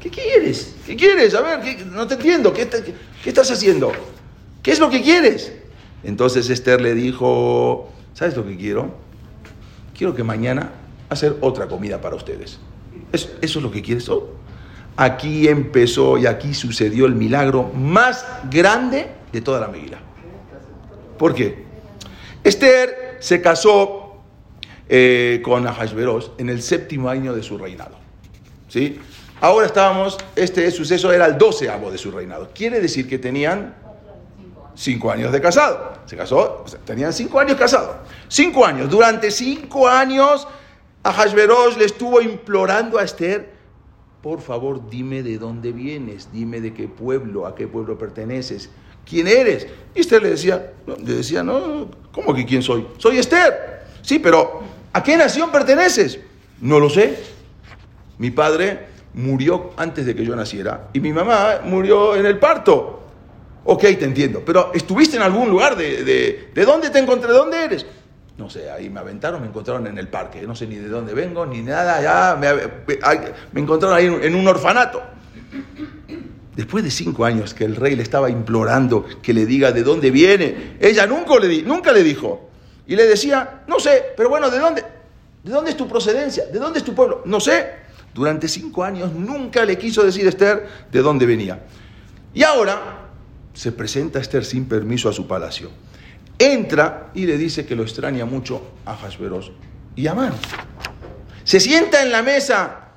[0.00, 0.76] ¿qué quieres?
[0.86, 1.34] ¿Qué quieres?
[1.34, 3.92] A ver, no te entiendo, ¿Qué, ¿qué, estás haciendo?
[4.62, 5.52] ¿Qué es lo que quieres?
[6.04, 8.94] Entonces Esther le dijo, ¿sabes lo que quiero?
[9.96, 10.70] Quiero que mañana
[11.08, 12.58] hacer otra comida para ustedes.
[13.12, 14.08] ¿Eso, es lo que quieres?
[14.08, 14.30] Oh,
[14.96, 19.98] aquí empezó y aquí sucedió el milagro más grande de toda la Megilá.
[21.18, 21.64] ¿Por qué?
[22.44, 23.99] Esther se casó
[24.92, 27.96] eh, con Ahasveros en el séptimo año de su reinado.
[28.68, 28.98] ¿Sí?
[29.40, 32.50] Ahora estábamos, este suceso era el doceavo de su reinado.
[32.52, 33.76] Quiere decir que tenían
[34.74, 35.92] cinco años de casado.
[36.06, 37.96] Se casó, tenían cinco años casados.
[38.28, 38.90] Cinco años.
[38.90, 40.48] Durante cinco años,
[41.04, 43.60] Ahasveros le estuvo implorando a Esther
[44.22, 48.68] por favor dime de dónde vienes, dime de qué pueblo, a qué pueblo perteneces,
[49.08, 49.66] quién eres.
[49.94, 52.86] Y Esther le decía, le decía, no, ¿cómo que quién soy?
[52.98, 53.80] Soy Esther.
[54.02, 54.60] Sí, pero
[54.92, 56.18] ¿a qué nación perteneces?
[56.60, 57.18] No lo sé.
[58.18, 62.96] Mi padre murió antes de que yo naciera y mi mamá murió en el parto.
[63.64, 67.30] Ok, te entiendo, pero ¿estuviste en algún lugar de, de, de dónde te encontré?
[67.30, 67.86] ¿De dónde eres?
[68.40, 71.12] no sé, ahí me aventaron, me encontraron en el parque, no sé ni de dónde
[71.12, 75.02] vengo, ni nada, ya me, encontraron ahí en un orfanato.
[76.56, 80.10] Después de cinco años que el rey le estaba implorando que le diga de dónde
[80.10, 82.49] viene, ella nunca le, nunca le dijo.
[82.90, 84.84] Y le decía, no sé, pero bueno, ¿de dónde?
[85.42, 86.44] ¿De dónde es tu procedencia?
[86.44, 87.22] ¿De dónde es tu pueblo?
[87.24, 87.80] No sé.
[88.12, 91.62] Durante cinco años nunca le quiso decir a Esther de dónde venía.
[92.34, 93.08] Y ahora
[93.54, 95.70] se presenta Esther sin permiso a su palacio
[96.40, 99.50] entra y le dice que lo extraña mucho a Hashverosh
[99.94, 100.32] y a Amán.
[101.44, 102.89] Se sienta en la mesa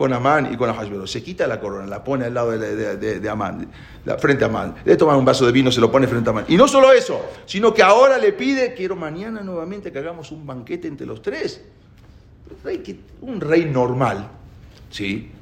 [0.00, 1.10] con Amán y con Hashverosh.
[1.10, 3.70] Se quita la corona, la pone al lado de, Amán,
[4.18, 4.76] frente a Amán.
[4.82, 6.46] Le toma un vaso de vino, se lo pone frente a Amán.
[6.48, 10.46] Y no solo eso, sino que ahora le pide, quiero mañana nuevamente que hagamos un
[10.46, 11.62] banquete entre los tres.
[13.20, 14.26] Un rey normal,
[14.88, 15.32] ¿sí?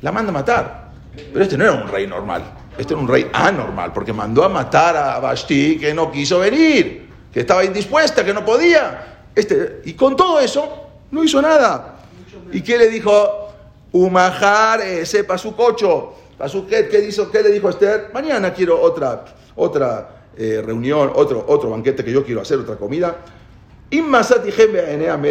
[0.00, 0.90] La manda a matar.
[1.14, 2.44] Pero este no era un rey normal.
[2.78, 7.10] Este era un rey anormal, porque mandó a matar a Basti, que no quiso venir,
[7.30, 9.26] que estaba indispuesta, que no podía.
[9.34, 11.96] Este, y con todo eso, no hizo nada.
[12.50, 13.47] ¿Y qué le dijo?
[13.92, 16.14] Umajar, ese su cocho.
[16.68, 18.10] ¿Qué, hizo, ¿Qué le dijo Esther?
[18.12, 19.24] Mañana quiero otra,
[19.56, 23.16] otra eh, reunión, otro, otro banquete que yo quiero hacer, otra comida.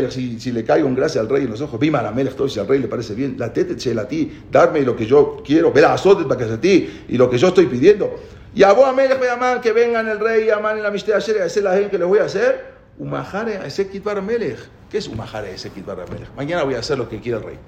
[0.10, 2.60] Si, si le caigo un gracia al rey en los ojos, Bima la todo si
[2.60, 6.60] al rey le parece bien, la a ti, darme lo que yo quiero, que a
[6.60, 8.16] ti, y lo que yo estoy pidiendo.
[8.56, 11.42] Y a vos, Amelech, Amán, que vengan el rey y Amán en la amistad ayer,
[11.42, 14.58] a hacer la gente que les voy a hacer, Umajare a ese kitbar melech.
[14.90, 16.34] ¿Qué es Umajare a ese kitbar melech?
[16.36, 17.60] Mañana voy a hacer lo que quiera el rey.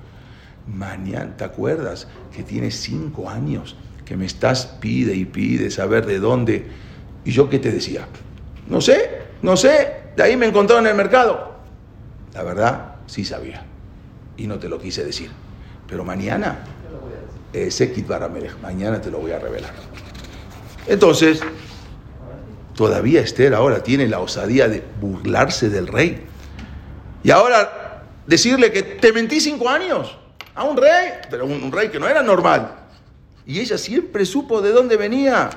[0.73, 6.19] Mañana, ¿te acuerdas que tienes cinco años que me estás pide y pide saber de
[6.19, 6.67] dónde?
[7.25, 8.07] ¿Y yo qué te decía?
[8.67, 11.55] No sé, no sé, de ahí me encontró en el mercado.
[12.35, 13.65] La verdad, sí sabía.
[14.37, 15.31] Y no te lo quise decir.
[15.87, 16.59] Pero mañana,
[17.51, 18.07] ese Kit
[18.61, 19.73] mañana te lo voy a revelar.
[20.85, 21.41] Entonces,
[22.75, 26.25] todavía Esther ahora tiene la osadía de burlarse del rey.
[27.23, 30.18] Y ahora decirle que te mentí cinco años
[30.59, 32.75] a un rey, pero un rey que no era normal.
[33.45, 35.49] Y ella siempre supo de dónde venía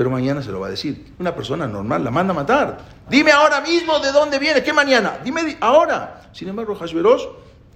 [0.00, 1.12] pero mañana se lo va a decir.
[1.18, 2.78] Una persona normal la manda a matar.
[3.10, 5.18] Dime ahora mismo de dónde viene, ¿qué mañana?
[5.22, 6.22] Dime ahora.
[6.32, 7.24] Sin embargo, Hashverosh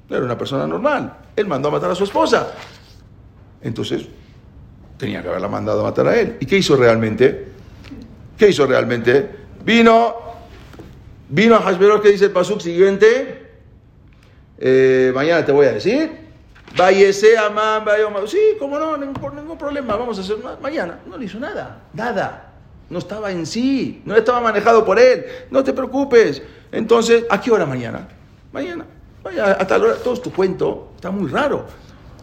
[0.09, 1.19] no era una persona normal.
[1.37, 2.53] Él mandó a matar a su esposa.
[3.61, 4.07] Entonces,
[4.97, 6.39] tenía que haberla mandado a matar a él.
[6.41, 7.49] ¿Y qué hizo realmente?
[8.39, 9.29] ¿Qué hizo realmente?
[9.63, 10.15] Vino,
[11.29, 13.44] vino a Hashverosh que dice el pasuk siguiente.
[14.59, 16.25] Eh, mañana te voy a decir.
[16.77, 17.85] Vayese Amán,
[18.27, 20.99] Sí, cómo no, ningún, ningún problema, vamos a hacer mañana.
[21.07, 22.53] No le hizo nada, nada.
[22.91, 25.25] No estaba en sí, no estaba manejado por él.
[25.51, 26.43] No te preocupes.
[26.73, 28.09] Entonces, ¿a qué hora mañana?
[28.53, 28.85] Mañana.
[29.23, 31.65] Vaya, hasta la hora, todo tu cuento está muy raro.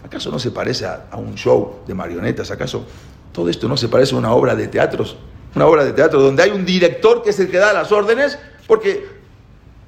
[0.03, 2.51] ¿Acaso no se parece a, a, un show de marionetas?
[2.51, 2.85] ¿Acaso
[3.31, 5.15] todo esto no se parece a una obra de teatros?
[5.55, 8.37] Una obra de teatro donde hay un director que es el que da las órdenes,
[8.67, 9.07] porque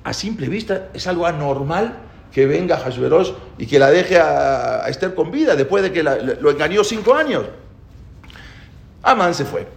[0.04, 1.98] a simple vista es algo anormal
[2.34, 6.50] que venga Hashverosh y que la deje a, Esther con vida después de que lo
[6.50, 7.44] engañó cinco años.
[9.04, 9.68] Amán se fue.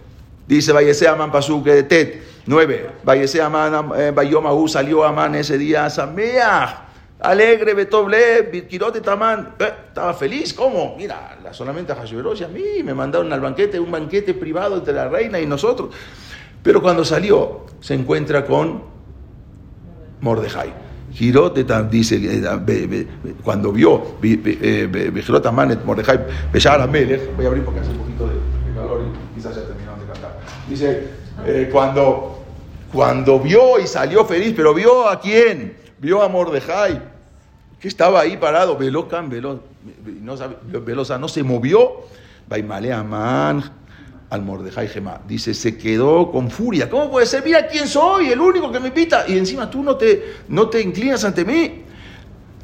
[0.47, 2.89] Dice, vayese Amán Pasuque Tet, nueve.
[3.03, 6.87] Vayese Amán, eh, Bayomahu, salió Amán ese día a Sameach.
[7.19, 9.55] Alegre, Betoble, Kirote Tamán.
[9.59, 10.95] Eh, estaba feliz, ¿cómo?
[10.97, 14.93] Mira, solamente a Hashverosh y a mí me mandaron al banquete, un banquete privado entre
[14.93, 15.93] la reina y nosotros.
[16.63, 18.83] Pero cuando salió, se encuentra con
[20.21, 20.86] Mordejai.
[21.13, 23.07] Girote dice, eh,
[23.43, 26.19] cuando vio Girot Amanet Mordejai
[26.51, 28.33] Beshar Amelech, voy a abrir porque hace un poquito de,
[28.75, 30.39] calor y quizás ya terminaron de cantar.
[30.67, 31.07] Dice,
[31.45, 32.43] eh, cuando,
[32.91, 35.77] cuando vio y salió feliz, pero vio a quién?
[35.99, 37.01] Vio a Mordejai,
[37.79, 42.05] que estaba ahí parado, Velocan, Velosa, no se movió.
[42.49, 43.63] Baimale Amán,
[44.29, 45.21] al Mordejai Gemá.
[45.27, 46.89] Dice, se quedó con furia.
[46.89, 47.43] ¿Cómo puede ser?
[47.43, 49.25] Mira quién soy, el único que me invita.
[49.27, 51.83] Y encima tú no te, no te inclinas ante mí.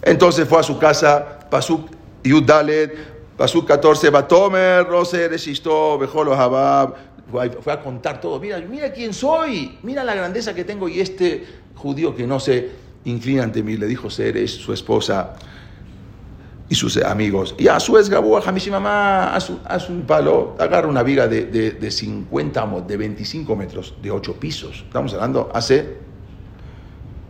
[0.01, 1.89] Entonces fue a su casa, Pasuk
[2.23, 2.95] Yudalet,
[3.37, 6.95] Pasuk 14, Batomer, Roser, Esisto, Bejolo Habab.
[7.61, 8.39] Fue a contar todo.
[8.39, 9.77] Mira, mira quién soy.
[9.81, 11.45] Mira la grandeza que tengo y este
[11.75, 15.33] judío que no se, inclina ante mí, le dijo Ceres, su esposa
[16.69, 17.55] y sus amigos.
[17.57, 19.49] Y a su esgabú, a mi mamá, haz
[19.89, 24.83] un, palo, agarra una viga de, de, de 50, de 25 metros, de 8 pisos.
[24.87, 26.02] Estamos hablando hace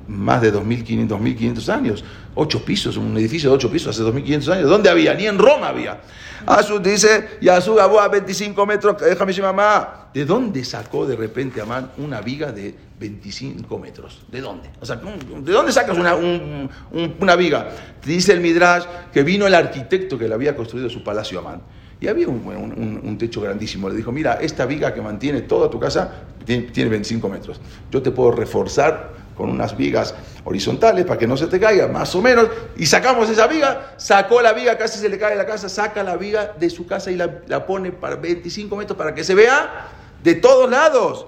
[0.07, 2.03] más de 2.500, 2.500 años.
[2.35, 4.69] 8 pisos, un edificio de 8 pisos hace 2.500 años.
[4.69, 5.13] ¿Dónde había?
[5.13, 6.01] Ni en Roma había.
[6.45, 10.09] Asu dice, y a 25 metros, déjame mi mamá.
[10.13, 14.23] ¿De dónde sacó de repente Amán una viga de 25 metros?
[14.31, 14.69] ¿De dónde?
[14.79, 17.69] O sea, ¿de dónde sacas una, una viga?
[18.05, 21.61] Dice el Midrash que vino el arquitecto que le había construido su palacio Amán.
[22.01, 23.87] Y había un, techo grandísimo.
[23.87, 27.61] Le dijo, mira, esta viga que mantiene toda tu casa tiene, tiene 25 metros.
[27.89, 32.13] Yo te puedo reforzar con unas vigas horizontales para que no se te caiga, más
[32.15, 35.69] o menos, y sacamos esa viga, sacó la viga, casi se le cae la casa,
[35.69, 39.35] saca la viga de su casa y la, pone para 25 metros para que se
[39.35, 39.87] vea
[40.23, 41.25] de todos lados.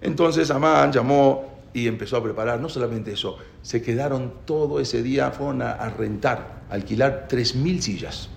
[0.00, 5.30] Entonces Amán llamó y empezó a preparar, no solamente eso, se quedaron todo ese día,
[5.30, 8.28] fueron a, a rentar, a alquilar 3.000 sillas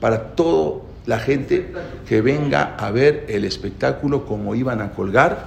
[0.00, 1.72] para toda la gente
[2.08, 5.46] que venga a ver el espectáculo como iban a colgar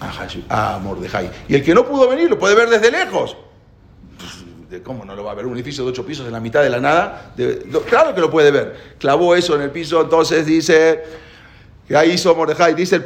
[0.00, 1.30] a, Mordejai.
[1.48, 3.36] Y el que no pudo venir lo puede ver desde lejos.
[4.18, 5.46] Pues, ¿Cómo no lo va a ver?
[5.46, 7.32] Un edificio de ocho pisos en la mitad de la nada.
[7.88, 8.94] claro que lo puede ver.
[8.98, 11.02] Clavó eso en el piso, entonces dice
[11.86, 12.74] que ahí hizo Mordejai.
[12.74, 13.02] Dice el,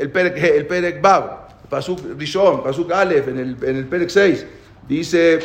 [0.00, 4.46] el, Perek, el Perek Bab, Pasuk Rishon, Pasuk Aleph, en el, en el Perek 6.
[4.88, 5.40] Dice,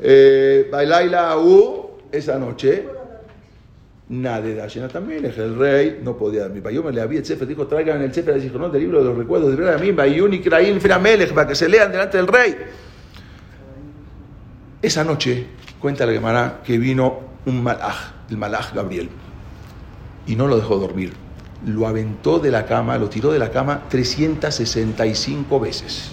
[0.00, 2.86] eh, Bailaila U, esa noche,
[4.12, 6.62] Nade de también, el rey no podía dormir.
[6.62, 9.16] me le había el Sefer, dijo, traigan el Sefer, dijo, no, del libro de los
[9.16, 12.54] recuerdos de mí, Bayun y Kraín Firamelech, para que se lean delante del rey.
[14.82, 15.46] Esa noche,
[15.80, 19.08] cuenta la Gemara, que vino un malaj, el malaj Gabriel,
[20.26, 21.14] y no lo dejó dormir.
[21.64, 26.12] Lo aventó de la cama, lo tiró de la cama 365 veces.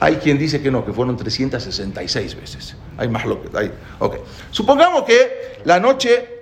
[0.00, 2.76] Hay quien dice que no, que fueron 366 veces.
[2.96, 3.70] Hay más lo que hay.
[4.00, 4.16] Ok.
[4.50, 6.33] Supongamos que la noche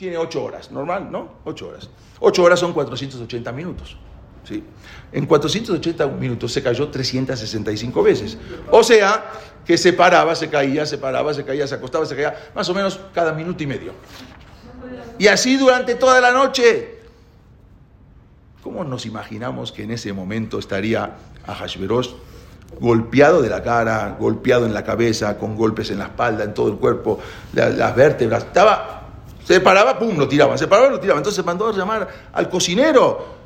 [0.00, 1.28] tiene 8 horas, normal, ¿no?
[1.44, 1.90] 8 horas.
[2.20, 3.98] 8 horas son 480 minutos.
[4.44, 4.64] ¿sí?
[5.12, 8.38] En 480 minutos se cayó 365 veces.
[8.70, 9.30] O sea,
[9.66, 12.74] que se paraba, se caía, se paraba, se caía, se acostaba, se caía, más o
[12.74, 13.92] menos cada minuto y medio.
[15.18, 16.98] Y así durante toda la noche.
[18.62, 22.12] ¿Cómo nos imaginamos que en ese momento estaría a Hashverosh
[22.80, 26.68] golpeado de la cara, golpeado en la cabeza, con golpes en la espalda, en todo
[26.68, 27.18] el cuerpo,
[27.52, 28.44] las vértebras?
[28.44, 28.99] Estaba
[29.50, 30.56] se paraba, pum, lo tiraban.
[30.56, 31.18] Se paraba, lo tiraban.
[31.18, 33.40] Entonces mandó a llamar al cocinero.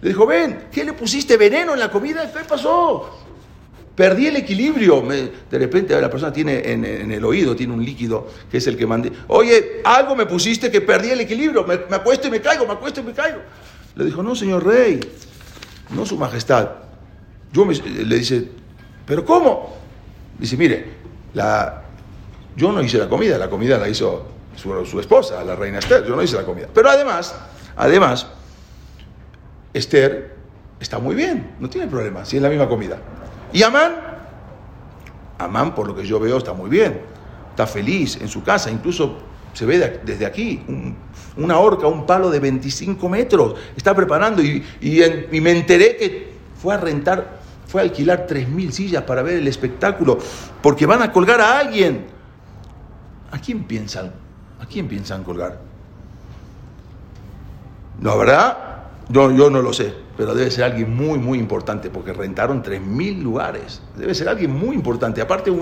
[0.00, 2.32] Le dijo, ven, ¿qué le pusiste veneno en la comida?
[2.32, 3.10] ¿Qué pasó?
[3.96, 5.02] Perdí el equilibrio.
[5.02, 8.86] de repente la persona tiene en, el oído, tiene un líquido que es el que
[8.86, 9.10] mandé.
[9.26, 11.64] Oye, algo me pusiste que perdí el equilibrio.
[11.64, 13.40] Me, acuesto y me caigo, me acuesto y me caigo.
[13.96, 15.00] Le dijo, no, señor rey,
[15.90, 16.70] no su majestad.
[17.52, 18.48] Yo le dice,
[19.04, 19.76] ¿pero cómo?
[20.38, 20.88] Dice, mire,
[21.34, 21.82] la,
[22.54, 26.04] yo no hice la comida, la comida la hizo su, esposa, la reina Esther.
[26.04, 26.66] Yo no hice la comida.
[26.72, 27.34] Pero además,
[27.76, 28.26] además,
[29.72, 30.36] Esther
[30.80, 32.98] está muy bien, no tiene problema, si es la misma comida.
[33.52, 33.96] Y Amán,
[35.38, 37.00] Amán, por lo que yo veo, está muy bien,
[37.50, 39.18] está feliz en su casa, incluso
[39.52, 40.62] se ve desde aquí
[41.36, 46.74] una horca, un palo de 25 metros, está preparando y, y, me enteré que fue
[46.74, 50.18] a rentar, fue a alquilar 3.000 sillas para ver el espectáculo,
[50.62, 52.18] porque van a colgar a alguien.
[53.30, 54.10] ¿A quién piensan
[54.60, 55.60] ¿A quién piensan colgar?
[58.02, 58.58] La verdad,
[59.08, 63.22] yo, yo no lo sé, pero debe ser alguien muy, muy importante, porque rentaron 3.000
[63.22, 63.80] lugares.
[63.96, 65.52] Debe ser alguien muy importante, aparte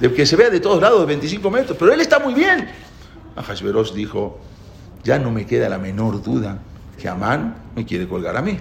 [0.00, 2.68] de que se vea de todos lados, de 25 metros, pero él está muy bien.
[3.36, 4.38] Ahasveros dijo,
[5.04, 6.58] ya no me queda la menor duda
[6.98, 8.58] que Amán me quiere colgar a mí.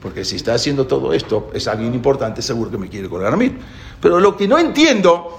[0.00, 3.36] Porque si está haciendo todo esto, es alguien importante, seguro que me quiere colgar a
[3.36, 3.56] mí.
[4.00, 5.38] Pero lo que no entiendo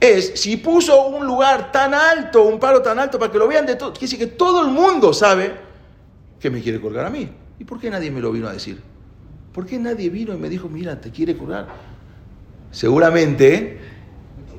[0.00, 3.66] es si puso un lugar tan alto, un palo tan alto para que lo vean
[3.66, 5.52] de todo, quiere decir que todo el mundo sabe
[6.40, 7.28] que me quiere colgar a mí.
[7.58, 8.80] ¿Y por qué nadie me lo vino a decir?
[9.52, 11.66] ¿Por qué nadie vino y me dijo, mira, te quiere colgar?
[12.70, 13.78] Seguramente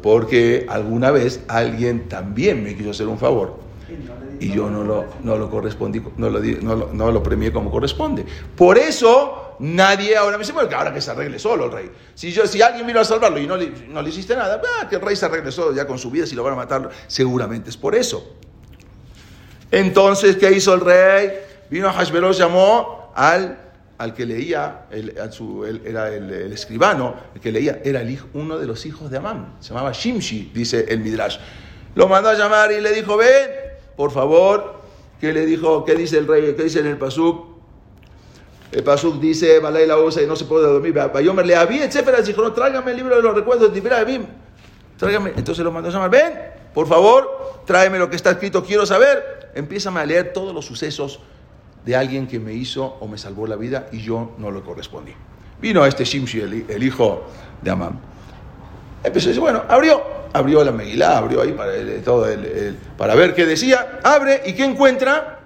[0.02, 3.69] porque alguna vez alguien también me quiso hacer un favor
[4.40, 6.40] y yo no lo, no lo correspondí, no lo,
[6.94, 8.26] no, lo premié como corresponde.
[8.56, 11.92] Por eso nadie ahora me dice, bueno, que ahora que se arregle solo el rey.
[12.16, 14.88] Si, yo, si alguien vino a salvarlo y no le, no le hiciste nada, ah,
[14.88, 16.90] que el rey se arregle solo ya con su vida, si lo van a matar,
[17.08, 18.36] seguramente es por eso.
[19.72, 21.32] Entonces, ¿qué hizo el rey?
[21.70, 23.60] Vino a Hashverosh, llamó al,
[23.98, 25.14] al que leía, el,
[25.86, 29.70] era el, escribano, el que leía, era el uno de los hijos de Amán, se
[29.70, 31.38] llamaba Shimshi, dice el Midrash.
[31.96, 33.69] Lo mandó a llamar y le dijo, ven,
[34.00, 34.76] por favor,
[35.20, 35.84] ¿qué le dijo?
[35.84, 36.56] ¿Qué dice el rey?
[36.56, 37.48] ¿Qué dice en el Pasuk?
[38.72, 40.94] El Pasuk dice, Balay la usa y no se puede dormir.
[40.94, 45.34] Bayomer le había, etcétera, dijo, tráigame el libro de los recuerdos de Tráigame.
[45.36, 46.34] Entonces lo mandó a llamar, ven,
[46.74, 49.52] por favor, tráeme lo que está escrito, quiero saber.
[49.54, 51.20] Empiezame a leer todos los sucesos
[51.84, 55.12] de alguien que me hizo o me salvó la vida y yo no lo correspondí.
[55.62, 56.40] Vino este Shimshi,
[56.70, 57.26] el, hijo
[57.62, 58.00] de Amam.
[59.04, 61.72] Empezó a decir, bueno, abrió, abrió la Megilá, abrió ahí para,
[62.04, 62.28] todo
[62.98, 65.40] para ver qué decía, abre y ¿qué encuentra?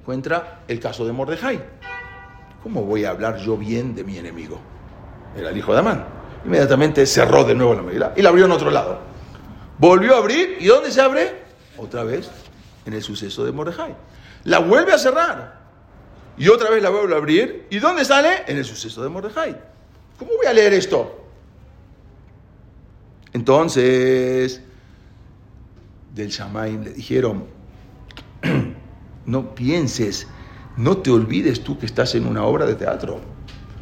[0.00, 1.60] Encuentra el caso de Mordejai.
[2.62, 4.58] ¿Cómo voy a hablar yo bien de mi enemigo?
[5.36, 6.04] Era el hijo de Amán.
[6.44, 9.00] Inmediatamente cerró de nuevo la Megilá y la abrió en otro lado.
[9.78, 11.42] Volvió a abrir y ¿dónde se abre?
[11.76, 12.30] Otra vez
[12.86, 13.94] en el suceso de Mordejai.
[14.44, 15.64] La vuelve a cerrar
[16.36, 17.66] y otra vez la vuelve a abrir.
[17.70, 18.44] ¿Y dónde sale?
[18.46, 19.56] En el suceso de Mordejai.
[20.18, 21.23] ¿Cómo voy a leer esto?
[23.34, 24.62] Entonces,
[26.14, 27.44] del Shamaim le dijeron,
[29.26, 30.28] no pienses,
[30.76, 33.20] no te olvides tú que estás en una obra de teatro.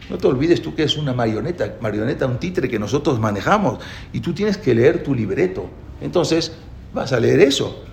[0.08, 3.78] No te olvides tú que es una marioneta, marioneta, un títere que nosotros manejamos
[4.12, 5.68] y tú tienes que leer tu libreto.
[6.00, 6.52] Entonces,
[6.94, 7.84] vas a leer eso.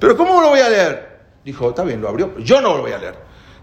[0.00, 1.14] Pero ¿cómo lo voy a leer?
[1.44, 3.14] Dijo, está bien, lo abrió, yo no lo voy a leer.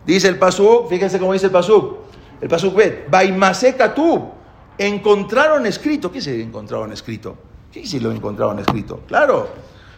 [0.06, 1.98] Dice el Pasuk, fíjense cómo dice el Pasuk.
[2.40, 4.41] El Pasuk ve, Baimaseka tú.
[4.78, 6.12] Encontraron escrito.
[6.12, 7.38] ¿Qué se encontraron escrito?
[7.72, 9.02] ¿Qué si lo encontraron escrito?
[9.08, 9.50] Claro,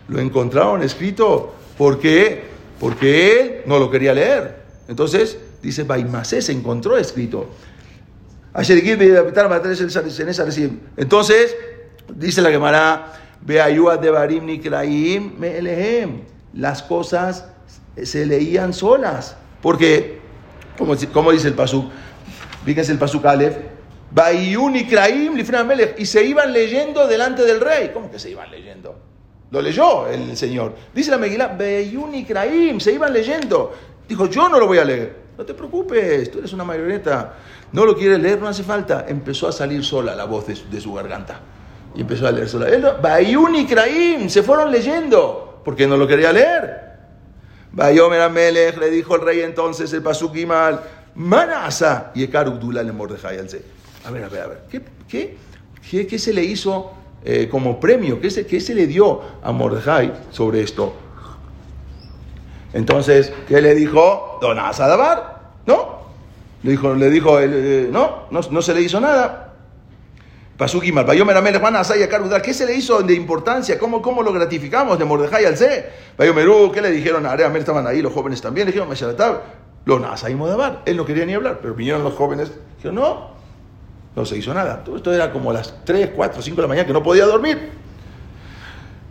[0.08, 2.44] lo encontraron escrito porque,
[2.80, 4.64] porque él no lo quería leer.
[4.88, 7.50] Entonces, dice Baimasé, se encontró escrito.
[10.98, 11.56] Entonces,
[12.16, 13.14] dice la Gemara,
[16.54, 17.48] Las cosas
[18.04, 19.38] se leían solas.
[19.62, 20.20] Porque,
[20.78, 21.90] como, como dice el Pasuk,
[22.66, 23.56] fíjense el Pasuk Aleph,
[25.98, 27.92] y se iban leyendo delante del rey.
[27.94, 28.96] ¿Cómo que se iban leyendo?
[29.50, 30.74] Lo leyó el Señor.
[30.94, 33.74] Dice la Megilá, se iban leyendo.
[34.08, 35.24] Dijo, yo no lo voy a leer.
[35.38, 37.34] No te preocupes, tú eres una marioneta.
[37.72, 39.06] No lo quieres leer, no hace falta.
[39.08, 41.40] Empezó a salir sola la voz de, su garganta.
[41.96, 42.68] Y empezó a leer sola.
[44.28, 45.62] se fueron leyendo.
[45.64, 46.84] Porque no lo quería leer.
[47.72, 50.82] Bayomer Amelech, le dijo el rey entonces, el Pasukimal,
[51.16, 53.40] Manasa, y Ekarudula le Mordejai
[54.06, 56.92] A ver, a ver, a ver, ¿qué, qué, qué, se le hizo
[57.24, 58.20] eh, como premio?
[58.20, 60.94] ¿Qué se, ¿Qué se le dio a Mordejai sobre esto?
[62.74, 64.40] Entonces, ¿qué le dijo?
[64.42, 66.04] Don Asadabar, ¿no?
[66.64, 69.54] Le dijo, le dijo eh, no, no, no se le hizo nada.
[70.58, 73.80] Pasukimal, Bayomer Amelech, Manasa y Ekarudula, ¿qué se le hizo de importancia?
[73.80, 75.90] ¿Cómo, cómo lo gratificamos de Mordejai al C?
[76.18, 77.26] Bayomeru, ¿qué le dijeron?
[77.26, 79.42] Are Amel estaban ahí, los jóvenes también, le dijeron, Mesharatab,
[79.86, 80.84] lo Nasa y Modabar.
[80.86, 83.32] Él no quería ni hablar, pero vinieron los jóvenes, dijeron, no,
[84.16, 84.84] no se hizo nada.
[84.84, 87.72] Todo esto era como las 3, 4, 5 de la mañana que no podía dormir.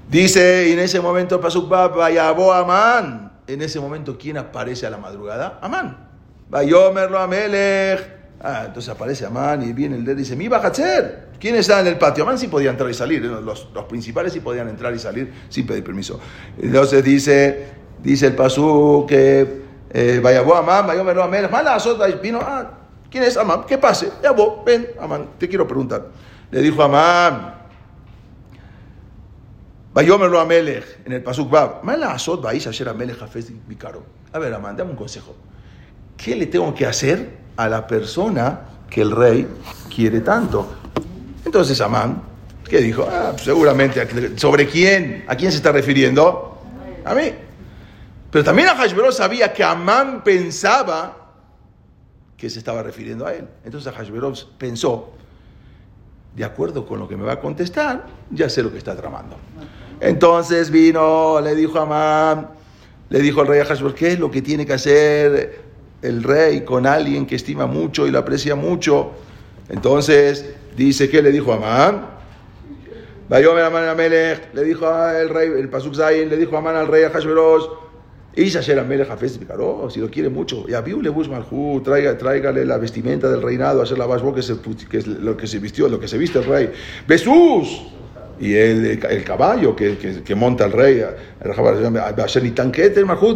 [0.08, 3.32] Dice, y en ese momento Pasuk Vayabo Amán.
[3.46, 5.58] En ese momento, ¿quién aparece a la madrugada?
[5.60, 6.08] Amán.
[6.48, 8.22] Bayomerlo Amelech.
[8.40, 11.28] Ah, entonces aparece Amán y viene el dedo y dice, mi hacer?
[11.40, 12.24] ¿Quién está en el patio?
[12.24, 15.66] Amán sí podía entrar y salir, los, los, principales sí podían entrar y salir sin
[15.66, 16.20] pedir permiso.
[16.60, 17.68] Entonces dice,
[18.02, 21.78] dice el pasú que eh, vaya vos Amán, vaya a Amán, mala
[22.20, 22.81] vino, ah,
[23.12, 23.64] ¿quién es Amán?
[23.64, 24.10] ¿Qué pase?
[24.22, 26.08] Ya vos, ven, Amán, te quiero preguntar.
[26.50, 27.60] Le dijo Amán,
[29.94, 34.02] Vayomerlo a Melech, en el Pasuk Bab, Mala Azot vais ayer a Melech Hafez Bicaro.
[34.32, 35.36] A ver, Amán, dame un consejo.
[36.16, 38.60] ¿Qué le tengo que hacer a la persona
[38.92, 39.48] que el rey
[39.94, 40.70] quiere tanto.
[41.44, 42.22] Entonces Amán,
[42.68, 43.08] ¿qué dijo?
[43.10, 45.24] Ah, seguramente, ¿sobre quién?
[45.28, 46.62] ¿A quién se está refiriendo?
[47.04, 47.32] A mí.
[48.30, 51.21] Pero también a Hashverosh sabía que Amán pensaba
[52.42, 53.46] que se estaba refiriendo a él.
[53.64, 55.10] Entonces Hashverosh pensó,
[56.34, 59.36] de acuerdo con lo que me va a contestar, ya sé lo que está tramando.
[60.00, 62.48] Entonces vino, le dijo a Amán,
[63.10, 65.60] le dijo al rey a Hashverosh, ¿qué es lo que tiene que hacer
[66.02, 69.12] el rey con alguien que estima mucho y lo aprecia mucho.
[69.68, 72.06] Entonces dice que le dijo a Amán.
[73.30, 77.12] Le dijo al rey, el Pasuk Zayin, le dijo a Amán al rey a
[79.90, 80.64] Si lo quiere mucho.
[80.66, 84.40] Y a le Malhu, traiga, tráigale la vestimenta del reinado, hacer la basbo que,
[84.90, 86.72] que es lo que se vistió, lo que se viste el rey.
[87.06, 87.82] Besús
[88.40, 91.04] y el, caballo que, que, monta el rey,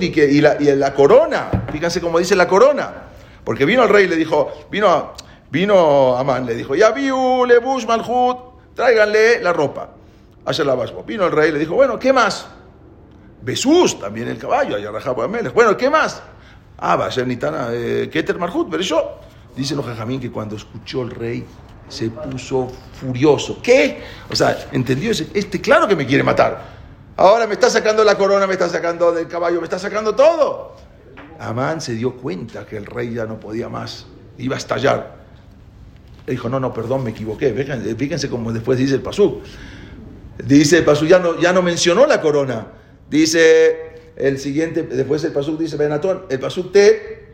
[0.03, 3.05] y, que, y, la, y la corona, fíjense cómo dice la corona,
[3.45, 5.13] porque vino el rey y le dijo, vino,
[5.51, 8.39] vino Amán, le dijo, ya viu, le bush malhut,
[8.75, 9.91] tráiganle la ropa,
[10.45, 11.05] hacer la basbo.
[11.05, 12.49] Vino el rey y le dijo, bueno, ¿qué más?
[13.47, 14.91] Besús, también el caballo, allá
[15.53, 16.21] Bueno, ¿qué más?
[16.79, 19.21] Ah, ser Nitana, eh, Keter Malhut, pero yo.
[19.57, 21.47] Dice los jajamín que cuando escuchó el rey
[21.89, 22.69] se puso
[23.01, 23.61] furioso.
[23.63, 24.03] ¿Qué?
[24.29, 26.77] O sea, entendió, este claro que me quiere matar.
[27.17, 30.75] Ahora me está sacando la corona, me está sacando del caballo, me está sacando todo.
[31.39, 34.07] Amán se dio cuenta que el rey ya no podía más,
[34.39, 35.19] iba a estallar.
[36.27, 37.53] Le dijo, no, no, perdón, me equivoqué.
[37.53, 39.45] Fíjense, fíjense cómo después dice el Pasuk.
[40.45, 42.67] Dice el Pasuk, ya no, ya no mencionó la corona.
[43.11, 43.77] Dice
[44.17, 47.27] el siguiente, después el Pasuk dice, Benatón, el Pasuk te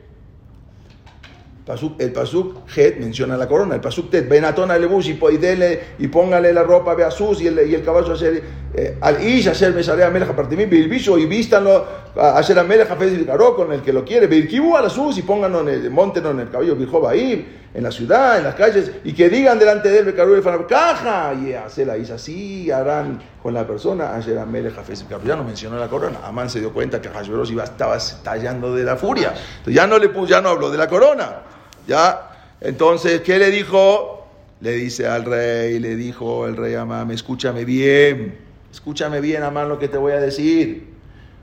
[1.98, 6.52] el Pasuk Het menciona la corona, el Pasuk Tet, Benatón Alebush y, y, y póngale
[6.52, 8.42] la ropa a Sus y el, y el caballo hacer
[8.74, 12.96] eh, al Ish, hacer Mesarea Meleja Partimim, Bilbicho y vístanlo, hacer a Meleja
[13.26, 16.26] Caro con el que lo quiere, Bilkibu a la Sus y pónganlo en el, monten
[16.26, 16.76] en el caballo
[17.08, 20.66] ahí en la ciudad, en las calles, y que digan delante de él, Becarú y
[20.68, 24.82] caja, y hacer la Isha, así harán con la persona, a Meleja
[25.24, 28.84] Ya no mencionó la corona, Amán se dio cuenta que Hashverosh iba, estaba estallando de
[28.84, 29.34] la furia,
[29.66, 31.42] ya no, le, ya no habló de la corona.
[31.86, 32.30] ¿Ya?
[32.60, 34.28] Entonces, ¿qué le dijo?
[34.60, 38.38] Le dice al rey, le dijo el rey Amam, escúchame bien,
[38.70, 40.92] escúchame bien, Amam, lo que te voy a decir.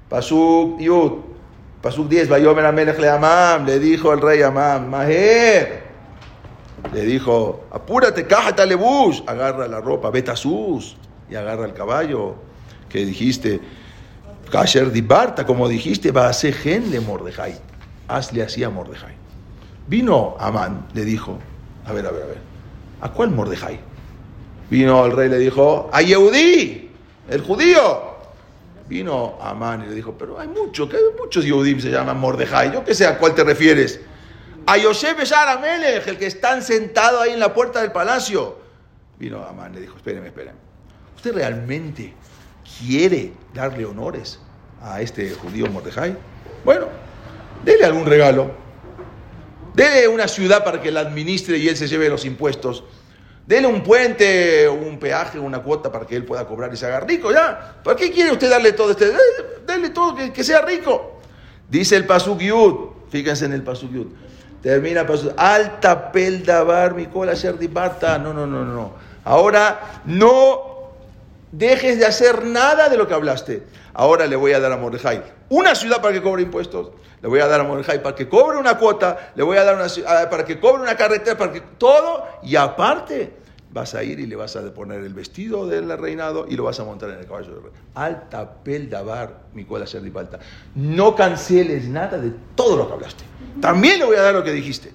[0.08, 1.12] Pasuk Yud,
[1.82, 5.84] Pasuk 10, Bayomer Amelech le Amam, le dijo el rey Amam, Maher,
[6.94, 10.96] le dijo, apúrate, cájate lebush, agarra la ropa, vete a sus
[11.30, 12.36] y agarra el caballo
[12.90, 13.62] que dijiste,
[14.52, 17.56] Kasher Dibarta, como dijiste, va a ser gen de Mordejai.
[18.08, 19.14] Hazle así a Mordejai.
[19.88, 21.38] Vino Amán, le dijo,
[21.86, 22.38] a ver, a ver, a ver,
[23.02, 23.80] ¿a cuál Mordejai?
[24.70, 26.92] Vino el rey le dijo, a Yehudí,
[27.30, 28.10] el judío.
[28.88, 32.74] Vino Amán y le dijo, pero hay muchos, que hay muchos Yehudim se llaman Mordejai,
[32.74, 34.00] yo qué sé a cuál te refieres.
[34.66, 38.58] A Yosef Amelech, el que están sentado ahí en la puerta del palacio.
[39.20, 40.69] Vino Amán le dijo, espéreme, espéreme.
[41.20, 42.14] ¿Usted realmente
[42.80, 44.40] quiere darle honores
[44.82, 46.16] a este judío Mordejai?
[46.64, 46.86] Bueno,
[47.66, 48.52] dele algún regalo.
[49.76, 52.86] Dele una ciudad para que la administre y él se lleve los impuestos.
[53.46, 57.02] Dele un puente, un peaje, una cuota para que él pueda cobrar y se haga
[57.02, 57.82] rico, ¿ya?
[57.84, 59.12] ¿Para qué quiere usted darle todo este?
[59.68, 61.20] Dele todo, que, sea rico.
[61.70, 62.76] Dice el Pasuk Yud,
[63.10, 64.08] fíjense en el Pasuk Yud.
[64.62, 67.34] Termina Pasuk, alta peldabar, mi cola.
[67.34, 68.94] No, no, no, no.
[69.26, 70.69] Ahora no
[71.52, 73.64] dejes de hacer nada de lo que hablaste.
[73.94, 76.92] Ahora le voy a dar a Mordejai una ciudad para que cobre impuestos
[77.22, 79.76] le voy a dar a Mordejai para que cobre una cuota, le voy a dar
[79.76, 83.34] una, ah, para que cobre una carretera, para que todo, y aparte
[83.72, 86.80] vas a ir y le vas a poner el vestido del reinado y lo vas
[86.80, 87.72] a montar en el caballo del rey.
[87.94, 90.40] Alta pel dabar, mi cola falta.
[90.76, 93.24] No canceles nada de todo lo que hablaste.
[93.62, 94.92] También le voy a dar lo que dijiste.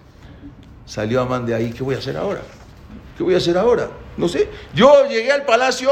[0.86, 2.40] Salió Amán de ahí, ¿qué voy a hacer ahora?
[3.16, 3.88] ¿Qué voy a hacer ahora?
[4.16, 4.48] No sé.
[4.74, 5.90] Yo llegué al palacio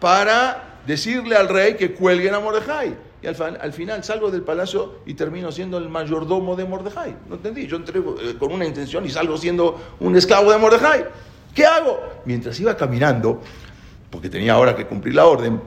[0.00, 5.14] para decirle al rey que cuelguen a Mordejai y al, final salgo del palacio y
[5.14, 7.16] termino siendo el mayordomo de Mordejai.
[7.28, 11.06] No entendí, yo entré eh, con una intención y salgo siendo un esclavo de Mordejai.
[11.54, 11.98] ¿Qué hago?
[12.24, 13.40] Mientras iba caminando,
[14.10, 15.60] porque tenía ahora que cumplir la orden,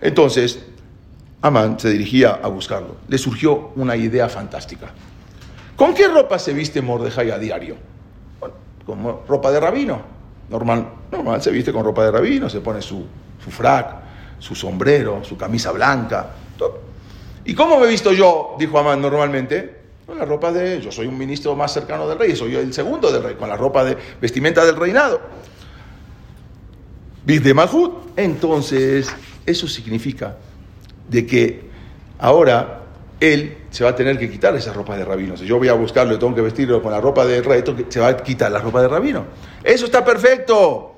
[0.00, 0.64] entonces
[1.42, 2.96] Amán se dirigía a buscarlo.
[3.06, 4.90] Le surgió una idea fantástica.
[5.76, 7.76] ¿Con qué ropa se viste Mordejai a diario?
[8.40, 8.54] Bueno,
[8.84, 10.19] con ropa de rabino.
[10.50, 13.06] Normal, normal, se viste con ropa de rabino, se pone su,
[13.42, 13.94] su frac,
[14.38, 16.30] su sombrero, su camisa blanca.
[17.44, 18.56] ¿Y cómo me he visto yo?
[18.58, 19.78] Dijo Amán normalmente.
[20.06, 20.80] Con la ropa de.
[20.80, 23.56] Yo soy un ministro más cercano del rey, soy el segundo del rey, con la
[23.56, 25.20] ropa de vestimenta del reinado.
[27.24, 27.92] de Malhut.
[28.16, 29.08] Entonces,
[29.46, 30.36] eso significa
[31.08, 31.70] de que
[32.18, 32.79] ahora
[33.20, 35.36] él se va a tener que quitar esa ropa de rabino.
[35.36, 38.00] Si yo voy a buscarlo y tengo que vestirlo con la ropa de rey, se
[38.00, 39.26] va a quitar la ropa de rabino.
[39.62, 40.96] Eso está perfecto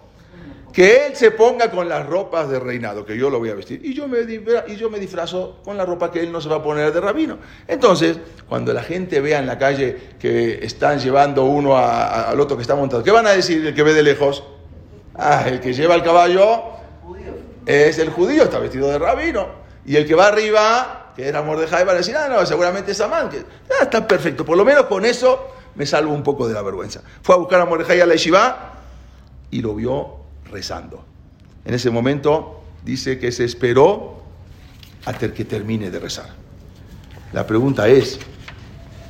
[0.72, 3.84] que él se ponga con las ropas de reinado, que yo lo voy a vestir,
[3.84, 6.56] y yo, me, y yo me disfrazo con la ropa que él no se va
[6.56, 7.38] a poner de rabino.
[7.68, 8.18] Entonces,
[8.48, 12.74] cuando la gente vea en la calle que están llevando uno al otro que está
[12.74, 14.44] montado, ¿qué van a decir el que ve de lejos?
[15.14, 16.62] Ah, el que lleva el caballo
[17.66, 19.46] es el judío, está vestido de rabino.
[19.84, 23.00] Y el que va arriba, que era Mordejai, va a decir, ah, no, seguramente es
[23.00, 23.28] Amán.
[23.28, 26.62] Que, ah, está perfecto, por lo menos con eso me salvo un poco de la
[26.62, 27.02] vergüenza.
[27.22, 28.74] Fue a buscar a Mordejai a la yeshiva
[29.50, 30.16] y lo vio
[30.50, 31.04] rezando.
[31.64, 34.22] En ese momento dice que se esperó
[35.04, 36.28] hasta que termine de rezar.
[37.32, 38.18] La pregunta es,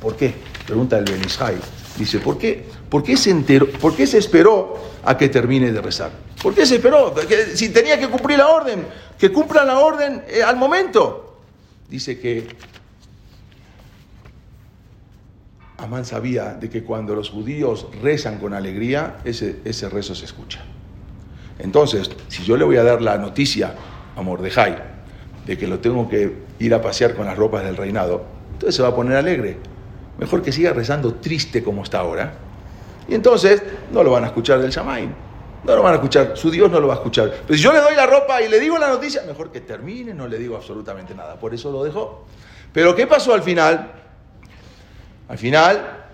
[0.01, 0.33] ¿por qué?
[0.65, 1.55] Pregunta el Benishai.
[1.97, 2.65] Dice, ¿por qué?
[2.89, 6.11] ¿Por qué, se enteró, ¿Por qué se esperó a que termine de rezar?
[6.41, 7.13] ¿Por qué se esperó?
[7.53, 8.87] si tenía que cumplir la orden,
[9.17, 11.32] que cumpla la orden eh, al momento.
[11.89, 12.47] Dice que
[15.77, 20.61] Amán sabía de que cuando los judíos rezan con alegría, ese, ese rezo se escucha.
[21.59, 23.75] Entonces, si yo le voy a dar la noticia
[24.15, 24.77] a Mordejai
[25.45, 28.81] de que lo tengo que ir a pasear con las ropas del reinado, entonces se
[28.81, 29.57] va a poner alegre.
[30.17, 32.33] Mejor que siga rezando triste como está ahora.
[33.07, 33.61] Y entonces
[33.91, 35.09] no lo van a escuchar del Shamaim.
[35.63, 37.31] No lo van a escuchar, su Dios no lo va a escuchar.
[37.47, 40.13] Pero si yo le doy la ropa y le digo la noticia, mejor que termine,
[40.13, 41.35] no le digo absolutamente nada.
[41.35, 42.25] Por eso lo dejó.
[42.73, 43.91] Pero ¿qué pasó al final?
[45.29, 46.05] Al final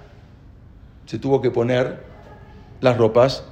[1.07, 2.03] se tuvo que poner
[2.81, 3.43] las ropas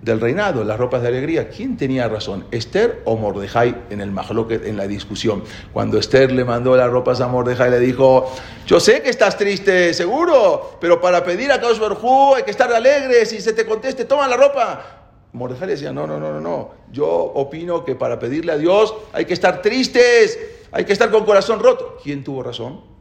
[0.00, 1.48] del reinado, las ropas de alegría.
[1.48, 2.46] ¿Quién tenía razón?
[2.52, 5.42] ¿Esther o Mordejai en el Mahloket, en la discusión?
[5.72, 8.32] Cuando Esther le mandó las ropas a Mordejai, le dijo:
[8.66, 12.72] Yo sé que estás triste, seguro, pero para pedir a Kadosh Barjú hay que estar
[12.72, 13.26] alegre.
[13.26, 15.01] Si se te conteste, toma la ropa.
[15.32, 16.70] Mordejai decía: No, no, no, no, no.
[16.90, 20.38] Yo opino que para pedirle a Dios hay que estar tristes,
[20.70, 21.98] hay que estar con corazón roto.
[22.02, 22.92] ¿Quién tuvo razón?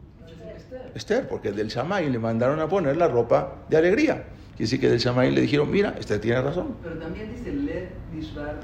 [0.93, 4.25] Esther, porque del Shamay le mandaron a poner la ropa de alegría.
[4.61, 6.75] Quiere decir que del Shammai le dijeron, mira, este tiene razón.
[6.84, 8.59] Pero también dice Led Nishbar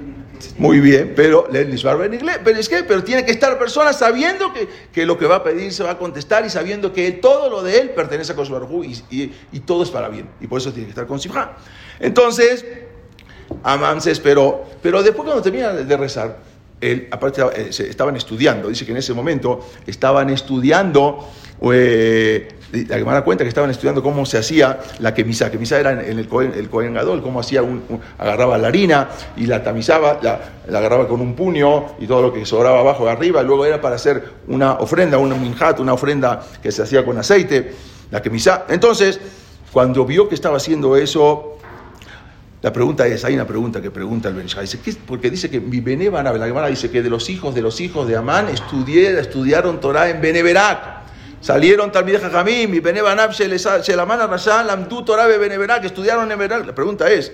[0.58, 1.98] Muy bien, pero Led Nishbar
[2.44, 5.44] Pero es que, pero tiene que estar persona sabiendo que, que, lo que va a
[5.44, 8.84] pedir se va a contestar y sabiendo que todo lo de él pertenece a Koshbarhu
[8.84, 10.30] y, y, y, todo es para bien.
[10.42, 11.58] Y por eso tiene que estar con Sifra.
[12.00, 12.66] Entonces,
[13.64, 16.38] Amán se esperó, pero después cuando termina de rezar,
[16.80, 21.28] él, aparte, eh, estaban estudiando, dice que en ese momento estaban estudiando
[21.62, 25.50] eh, la Gemara cuenta que estaban estudiando cómo se hacía la quemisa.
[25.50, 27.82] Quemisa era en el Cohen, Gadol, cómo hacía un,
[28.18, 32.46] agarraba la harina y la tamizaba, la, agarraba con un puño y todo lo que
[32.46, 33.42] sobraba abajo y arriba.
[33.42, 37.72] Luego era para hacer una ofrenda, un minjat, una ofrenda que se hacía con aceite,
[38.12, 38.66] la quemisa.
[38.70, 39.20] Entonces,
[39.72, 41.57] cuando vio que estaba haciendo eso,
[42.68, 45.80] la pregunta es, hay una pregunta que pregunta el Benishai, dice, porque dice que mi
[45.80, 49.80] Benebanab, la Gemara dice que de los hijos de los hijos de Amán estudié, estudiaron
[49.80, 50.98] Torah en Beneberak.
[51.40, 56.68] Salieron Talmideh Jajamim y Benebanab Shelamana Rashan, Lamdu Torabe Beneberak, estudiaron en Beneberak.
[56.68, 57.32] La pregunta es,